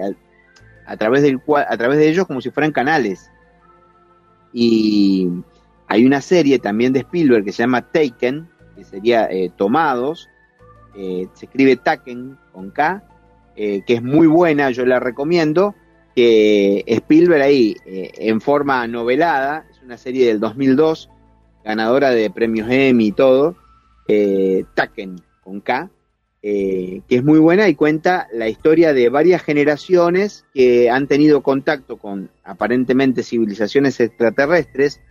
a, 0.86 0.98
través 0.98 1.22
del 1.22 1.40
cual, 1.40 1.66
a 1.70 1.78
través 1.78 2.00
de 2.00 2.10
ellos 2.10 2.28
como 2.28 2.42
si 2.42 2.50
fueran 2.50 2.72
canales. 2.72 3.32
Y 4.52 5.30
hay 5.88 6.06
una 6.06 6.20
serie 6.20 6.60
también 6.60 6.92
de 6.92 7.00
Spielberg 7.00 7.46
que 7.46 7.54
se 7.54 7.64
llama 7.64 7.82
Taken, 7.82 8.50
que 8.76 8.84
sería 8.84 9.30
Tomados, 9.56 10.28
se 10.94 11.46
escribe 11.46 11.78
Taken 11.78 12.38
con 12.52 12.72
K, 12.72 13.04
que 13.56 13.84
es 13.88 14.04
muy 14.04 14.28
buena, 14.28 14.72
yo 14.72 14.86
la 14.86 15.00
recomiendo 15.00 15.76
que 16.16 16.84
Spielberg 16.88 17.42
ahí, 17.42 17.78
eh, 17.86 18.12
en 18.18 18.42
forma 18.42 18.86
novelada, 18.88 19.66
es 19.72 19.82
una 19.82 19.98
serie 19.98 20.28
del 20.28 20.40
2002, 20.40 21.10
ganadora 21.64 22.12
de 22.12 22.30
premios 22.30 22.68
Emmy 22.70 23.08
y 23.08 23.12
todo, 23.12 23.56
eh, 24.08 24.66
Taken, 24.74 25.22
con 25.44 25.62
K, 25.62 25.90
eh, 26.44 27.02
que 27.08 27.16
es 27.18 27.24
muy 27.24 27.40
buena 27.40 27.70
y 27.70 27.76
cuenta 27.76 28.28
la 28.34 28.50
historia 28.50 28.94
de 28.94 29.10
varias 29.10 29.44
generaciones 29.44 30.46
que 30.54 30.90
han 30.90 31.08
tenido 31.08 31.42
contacto 31.42 31.98
con 31.98 32.32
aparentemente 32.44 33.24
civilizaciones 33.24 34.00
extraterrestres. 34.00 35.02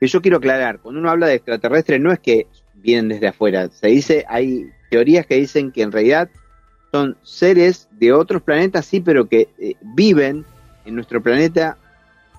Que 0.00 0.06
yo 0.06 0.22
quiero 0.22 0.38
aclarar, 0.38 0.80
cuando 0.80 1.00
uno 1.00 1.10
habla 1.10 1.26
de 1.26 1.34
extraterrestres 1.34 2.00
no 2.00 2.12
es 2.12 2.18
que 2.18 2.46
vienen 2.74 3.08
desde 3.08 3.28
afuera, 3.28 3.68
se 3.68 3.88
dice, 3.88 4.24
hay 4.28 4.70
teorías 4.90 5.26
que 5.26 5.36
dicen 5.36 5.70
que 5.70 5.82
en 5.82 5.92
realidad 5.92 6.30
son 6.96 7.16
seres 7.22 7.88
de 7.90 8.14
otros 8.14 8.40
planetas, 8.40 8.86
sí, 8.86 9.00
pero 9.00 9.28
que 9.28 9.48
eh, 9.58 9.74
viven 9.82 10.46
en 10.86 10.94
nuestro 10.94 11.22
planeta 11.22 11.76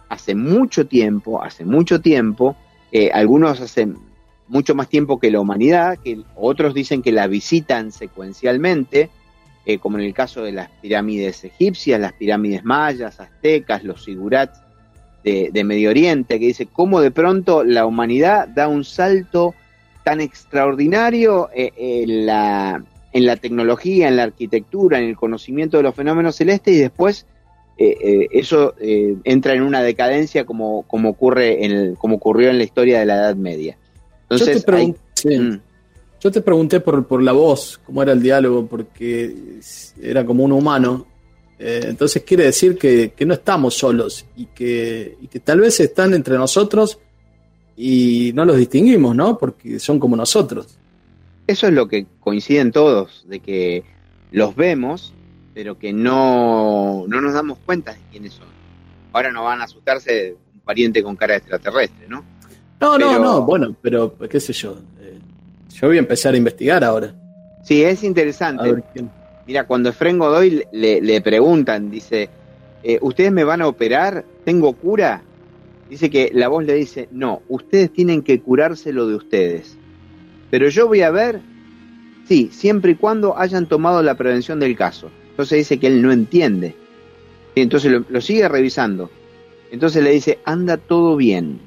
hace 0.10 0.34
mucho 0.34 0.88
tiempo, 0.88 1.44
hace 1.44 1.64
mucho 1.64 2.02
tiempo, 2.02 2.56
eh, 2.92 3.12
algunos 3.14 3.62
hace 3.62 3.88
mucho 4.48 4.74
más 4.74 4.90
tiempo 4.90 5.20
que 5.20 5.30
la 5.30 5.40
humanidad, 5.40 6.00
que 6.04 6.24
otros 6.36 6.74
dicen 6.74 7.04
que 7.04 7.12
la 7.12 7.28
visitan 7.28 7.92
secuencialmente, 7.92 9.12
eh, 9.68 9.78
como 9.78 10.00
en 10.00 10.06
el 10.06 10.14
caso 10.16 10.42
de 10.42 10.54
las 10.54 10.72
pirámides 10.82 11.44
egipcias, 11.44 12.00
las 12.00 12.14
pirámides 12.14 12.64
mayas, 12.64 13.20
aztecas, 13.20 13.84
los 13.84 14.04
sigurats 14.04 14.60
de, 15.24 15.52
de 15.54 15.64
Medio 15.64 15.92
Oriente, 15.92 16.40
que 16.40 16.48
dice 16.48 16.66
cómo 16.66 17.00
de 17.00 17.12
pronto 17.12 17.64
la 17.64 17.86
humanidad 17.86 18.48
da 18.48 18.68
un 18.68 18.84
salto 18.84 19.54
tan 20.04 20.20
extraordinario 20.20 21.50
en 21.54 22.26
la 22.26 22.82
en 23.14 23.26
la 23.26 23.36
tecnología, 23.38 24.08
en 24.08 24.18
la 24.18 24.24
arquitectura, 24.24 25.00
en 25.00 25.06
el 25.06 25.16
conocimiento 25.16 25.78
de 25.78 25.84
los 25.84 25.96
fenómenos 25.96 26.36
celestes 26.36 26.76
y 26.76 26.80
después 26.80 27.26
eh, 27.78 27.96
eh, 28.02 28.28
eso 28.32 28.74
eh, 28.80 29.16
entra 29.24 29.54
en 29.54 29.62
una 29.62 29.84
decadencia 29.84 30.46
como, 30.46 30.84
como, 30.88 31.10
ocurre 31.10 31.64
en 31.64 31.96
como 31.96 32.16
ocurrió 32.16 32.50
en 32.50 32.58
la 32.58 32.64
historia 32.64 33.00
de 33.00 33.06
la 33.06 33.16
Edad 33.18 33.36
Media. 33.36 33.78
Entonces, 34.24 34.66
mm. 34.66 35.56
yo 36.20 36.32
te, 36.32 36.42
pregunté, 36.42 36.80
por, 36.80 37.06
por 37.06 37.22
la 37.22 37.34
voz, 37.34 37.80
cómo 37.86 38.02
era 38.02 38.14
el 38.14 38.22
diálogo, 38.22 38.66
porque 38.66 39.60
era 40.02 40.26
como 40.26 40.44
un 40.44 40.54
humano. 40.54 41.06
entonces 41.60 42.24
quiere 42.24 42.46
decir 42.46 42.78
que, 42.78 43.14
no 43.26 43.36
estamos 43.36 43.76
solos 43.76 44.26
y 44.36 44.48
que, 44.48 45.16
y 45.22 45.28
que 45.28 45.40
tal 45.40 45.60
vez 45.60 45.80
están 45.80 46.14
entre 46.16 46.36
nosotros 46.36 47.00
y 47.78 48.32
no 48.34 48.44
los 48.44 48.58
distinguimos, 48.58 49.16
¿no? 49.16 49.38
Porque 49.38 49.80
son 49.80 50.00
como 50.00 50.16
nosotros 50.16 50.78
eso 51.48 51.68
es 51.68 51.74
lo 51.74 51.88
que 51.88 52.06
coinciden 52.20 52.72
todos, 52.72 53.26
de 53.28 53.40
que 53.40 53.84
los 54.32 54.56
vemos, 54.56 55.14
pero 55.54 55.80
que 55.80 55.94
no, 55.94 57.06
no 57.08 57.22
nos 57.22 57.34
damos 57.34 57.58
cuenta 57.60 57.94
de 57.94 58.00
quiénes 58.12 58.34
son. 58.34 58.48
Ahora 59.14 59.32
no 59.32 59.44
van 59.44 59.62
a 59.62 59.64
asustarse 59.64 60.36
un 60.54 60.60
pariente 60.60 61.02
con 61.02 61.16
cara 61.16 61.38
extraterrestre, 61.38 62.08
¿no? 62.08 62.24
No, 62.80 62.98
no, 62.98 63.18
no, 63.18 63.42
bueno, 63.44 63.76
pero 63.82 64.16
qué 64.30 64.40
sé 64.40 64.54
yo. 64.54 64.78
Eh, 65.00 65.18
yo 65.74 65.88
voy 65.88 65.98
a 65.98 66.00
empezar 66.00 66.34
a 66.34 66.38
investigar 66.38 66.84
ahora. 66.84 67.16
Sí, 67.64 67.84
es 67.84 68.04
interesante. 68.04 68.84
Mira, 69.48 69.66
cuando 69.66 69.90
Efren 69.90 70.20
Godoy 70.20 70.64
le, 70.72 71.02
le 71.02 71.22
preguntan, 71.22 71.90
dice, 71.90 72.30
eh, 72.84 73.00
¿ustedes 73.02 73.32
me 73.32 73.44
van 73.44 73.62
a 73.62 73.68
operar? 73.68 74.26
¿Tengo 74.44 74.74
cura? 74.74 75.22
Dice 75.90 76.10
que 76.10 76.32
la 76.34 76.50
voz 76.50 76.66
le 76.66 76.74
dice, 76.74 77.08
no, 77.12 77.42
ustedes 77.48 77.92
tienen 77.94 78.22
que 78.22 78.42
curarse 78.42 78.92
lo 78.92 79.08
de 79.08 79.16
ustedes. 79.16 79.77
Pero 80.50 80.70
yo 80.70 80.88
voy 80.88 81.02
a 81.02 81.12
ver, 81.12 81.42
sí, 82.28 82.50
siempre 82.52 82.92
y 82.92 82.96
cuando 82.96 83.38
hayan 83.38 83.68
tomado 83.68 84.02
la 84.02 84.16
prevención 84.16 84.60
del 84.60 84.76
caso. 84.76 85.10
Entonces 85.32 85.60
dice 85.60 85.80
que 85.80 85.88
él 85.88 86.02
no 86.02 86.12
entiende. 86.12 86.76
Y 87.56 87.62
entonces 87.62 87.92
lo, 88.10 88.22
sigue 88.22 88.48
revisando. 88.48 89.10
Entonces 89.72 90.04
le 90.04 90.12
dice, 90.12 90.40
anda 90.46 90.78
todo 90.78 91.16
bien. 91.16 91.60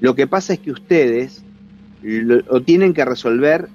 Lo 0.00 0.14
que 0.14 0.26
pasa 0.26 0.54
es 0.54 0.60
que 0.60 0.70
ustedes 0.70 1.44
lo, 2.02 2.62
tienen 2.62 2.94
que 2.94 3.04
resolver 3.04 3.68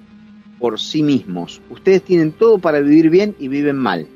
por 0.58 0.80
sí 0.80 1.02
mismos. 1.02 1.60
Ustedes 1.70 2.02
tienen 2.02 2.32
todo 2.32 2.58
para 2.58 2.80
vivir 2.80 3.10
bien 3.10 3.36
y 3.38 3.48
viven 3.48 3.76
mal, 3.76 4.06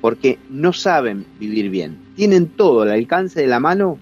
porque 0.00 0.38
no 0.50 0.72
saben 0.72 1.26
vivir 1.38 1.70
bien. 1.70 1.98
Tienen 2.16 2.48
todo 2.48 2.82
al 2.82 2.90
alcance 2.90 3.40
de 3.40 3.46
la 3.46 3.60
mano, 3.60 3.98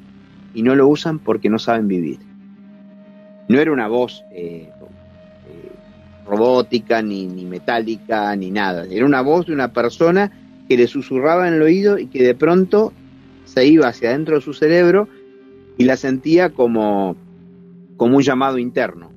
y 0.54 0.62
no 0.62 0.74
lo 0.74 0.88
usan 0.88 1.18
porque 1.18 1.48
no 1.48 1.58
saben 1.58 1.88
vivir. 1.88 2.18
No 3.48 3.58
era 3.58 3.72
una 3.72 3.88
voz 3.88 4.24
eh, 4.32 4.70
robótica, 6.30 7.02
ni, 7.02 7.26
ni 7.26 7.44
metálica, 7.44 8.34
ni 8.36 8.50
nada. 8.50 8.86
Era 8.88 9.04
una 9.04 9.20
voz 9.20 9.46
de 9.46 9.52
una 9.52 9.72
persona 9.72 10.30
que 10.68 10.76
le 10.76 10.86
susurraba 10.86 11.48
en 11.48 11.54
el 11.54 11.62
oído 11.62 11.98
y 11.98 12.06
que 12.06 12.22
de 12.22 12.34
pronto 12.34 12.92
se 13.44 13.66
iba 13.66 13.88
hacia 13.88 14.10
adentro 14.10 14.36
de 14.36 14.40
su 14.40 14.54
cerebro 14.54 15.08
y 15.76 15.84
la 15.84 15.96
sentía 15.96 16.50
como, 16.50 17.16
como 17.96 18.18
un 18.18 18.22
llamado 18.22 18.58
interno. 18.58 19.10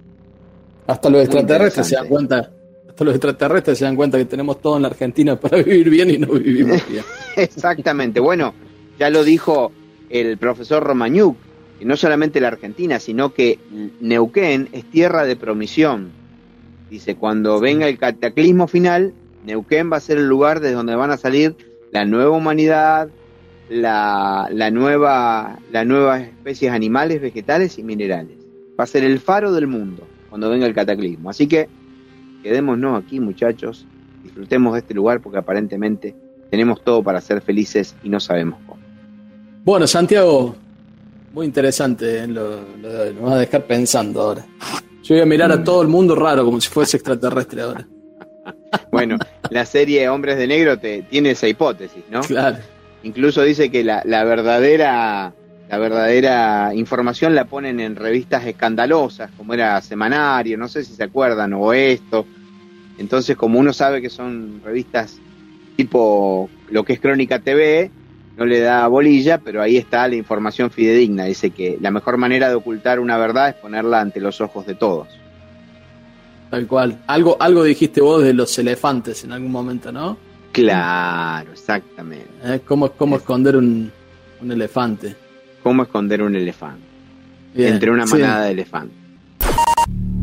Hasta 0.88 1.10
los 1.10 1.22
extraterrestres 1.22 1.88
se 1.88 1.96
dan 1.96 2.08
cuenta, 2.08 2.52
hasta 2.90 3.04
los 3.04 3.14
extraterrestres 3.14 3.78
se 3.78 3.86
dan 3.86 3.96
cuenta 3.96 4.18
que 4.18 4.26
tenemos 4.26 4.60
todo 4.62 4.78
en 4.78 4.82
la 4.82 4.88
Argentina 4.88 5.40
para 5.40 5.58
vivir 5.64 5.90
bien 5.90 6.10
y 6.10 6.18
no 6.18 6.34
vivimos 6.34 6.82
bien. 6.90 7.04
Exactamente. 7.36 8.20
Bueno, 8.20 8.54
ya 8.98 9.10
lo 9.10 9.24
dijo 9.24 9.72
el 10.10 10.38
profesor 10.38 10.84
Romañuk, 10.84 11.38
que 11.78 11.86
no 11.86 11.96
solamente 11.96 12.42
la 12.42 12.48
Argentina, 12.48 13.00
sino 13.00 13.34
que 13.34 13.60
Neuquén 14.02 14.70
es 14.72 14.86
tierra 14.86 15.26
de 15.26 15.36
promisión. 15.36 16.23
Dice, 16.94 17.16
cuando 17.16 17.60
venga 17.60 17.88
el 17.88 17.98
cataclismo 17.98 18.68
final, 18.68 19.16
Neuquén 19.48 19.92
va 19.92 19.98
a 19.98 20.00
ser 20.00 20.20
el 20.20 20.28
lugar 20.28 20.60
desde 20.60 20.76
donde 20.76 20.96
van 20.96 21.10
a 21.10 21.18
salir 21.18 21.56
la 21.92 22.06
nueva 22.06 22.38
humanidad, 22.38 23.10
la, 23.68 24.48
nueva, 24.72 25.58
las 25.72 25.88
nuevas 25.88 26.22
especies 26.22 26.72
animales, 26.72 27.20
vegetales 27.20 27.80
y 27.80 27.84
minerales. 27.84 28.38
Va 28.80 28.84
a 28.84 28.86
ser 28.86 29.04
el 29.04 29.20
faro 29.20 29.52
del 29.54 29.66
mundo 29.66 30.04
cuando 30.30 30.52
venga 30.52 30.68
el 30.68 30.76
cataclismo. 30.76 31.32
Así 31.32 31.48
que 31.48 31.68
quedémonos 32.44 33.04
aquí, 33.04 33.20
muchachos, 33.20 33.88
disfrutemos 34.22 34.74
de 34.74 34.82
este 34.82 34.94
lugar 34.94 35.20
porque 35.20 35.40
aparentemente 35.40 36.14
tenemos 36.52 36.84
todo 36.84 37.02
para 37.02 37.22
ser 37.22 37.42
felices 37.42 37.96
y 38.04 38.10
no 38.10 38.20
sabemos 38.20 38.60
cómo. 38.68 38.84
Bueno, 39.66 39.88
Santiago, 39.88 40.56
muy 41.34 41.48
interesante, 41.48 42.20
¿eh? 42.20 42.28
lo, 42.28 42.62
lo, 42.80 43.14
nos 43.14 43.32
va 43.32 43.34
a 43.34 43.40
dejar 43.40 43.66
pensando 43.66 44.22
ahora. 44.22 44.46
Yo 45.04 45.16
voy 45.16 45.22
a 45.22 45.26
mirar 45.26 45.52
a 45.52 45.64
todo 45.64 45.82
el 45.82 45.88
mundo 45.88 46.16
raro 46.16 46.46
como 46.46 46.60
si 46.62 46.70
fuese 46.70 46.98
extraterrestre 46.98 47.62
ahora. 47.62 47.88
Bueno, 48.92 49.18
la 49.50 49.66
serie 49.66 50.10
Hombres 50.10 50.38
de 50.38 50.48
Negro 50.48 50.80
te, 50.80 51.04
tiene 51.04 51.32
esa 51.32 51.48
hipótesis, 51.48 52.04
¿no? 52.10 52.22
Claro. 52.22 52.58
Incluso 53.04 53.44
dice 53.44 53.70
que 53.70 53.84
la, 53.84 54.02
la 54.06 54.24
verdadera 54.24 55.34
la 55.70 55.78
verdadera 55.78 56.72
información 56.76 57.34
la 57.34 57.46
ponen 57.46 57.80
en 57.80 57.96
revistas 57.96 58.46
escandalosas, 58.46 59.32
como 59.36 59.54
era 59.54 59.82
Semanario, 59.82 60.58
no 60.58 60.68
sé 60.68 60.84
si 60.84 60.94
se 60.94 61.04
acuerdan, 61.04 61.54
o 61.54 61.74
esto. 61.74 62.28
Entonces, 63.00 63.36
como 63.36 63.60
uno 63.60 63.74
sabe 63.74 64.02
que 64.02 64.10
son 64.10 64.62
revistas 64.64 65.20
tipo 65.76 66.50
lo 66.70 66.84
que 66.84 66.94
es 66.94 67.00
Crónica 67.00 67.40
TV, 67.40 67.90
no 68.38 68.46
le 68.46 68.60
da 68.60 68.88
bolilla, 68.88 69.38
pero 69.38 69.62
ahí 69.62 69.78
está 69.78 70.08
la 70.08 70.16
información 70.16 70.72
fidedigna. 70.72 71.26
Dice 71.26 71.52
que 71.52 71.78
la 71.80 71.92
mejor 71.92 72.18
manera 72.18 72.50
de 72.50 72.56
ocultar 72.56 73.00
una 73.00 73.18
verdad 73.18 73.50
es 73.50 73.56
ponerla 73.56 74.02
ante 74.02 74.20
los 74.20 74.42
ojos 74.42 74.66
de 74.66 74.76
todos. 74.76 75.08
Tal 76.50 76.68
cual. 76.68 77.00
Algo, 77.08 77.38
algo 77.40 77.64
dijiste 77.64 78.02
vos 78.02 78.24
de 78.24 78.34
los 78.34 78.58
elefantes 78.60 79.24
en 79.24 79.32
algún 79.32 79.52
momento, 79.52 79.92
¿no? 79.92 80.18
Claro, 80.52 81.52
exactamente. 81.52 82.30
¿Eh? 82.44 82.62
¿Cómo, 82.66 82.92
cómo 82.92 83.18
esconder 83.18 83.56
un, 83.56 83.92
un, 84.42 84.52
elefante? 84.52 85.16
¿Cómo 85.64 85.84
esconder 85.84 86.22
un 86.22 86.36
elefante? 86.36 86.84
Entre 87.56 87.90
una 87.90 88.06
manada 88.06 88.42
sí. 88.42 88.46
de 88.46 88.52
elefantes. 88.52 88.98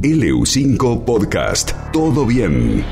LU5 0.02 1.04
Podcast. 1.04 1.72
Todo 1.92 2.24
bien. 2.24 2.84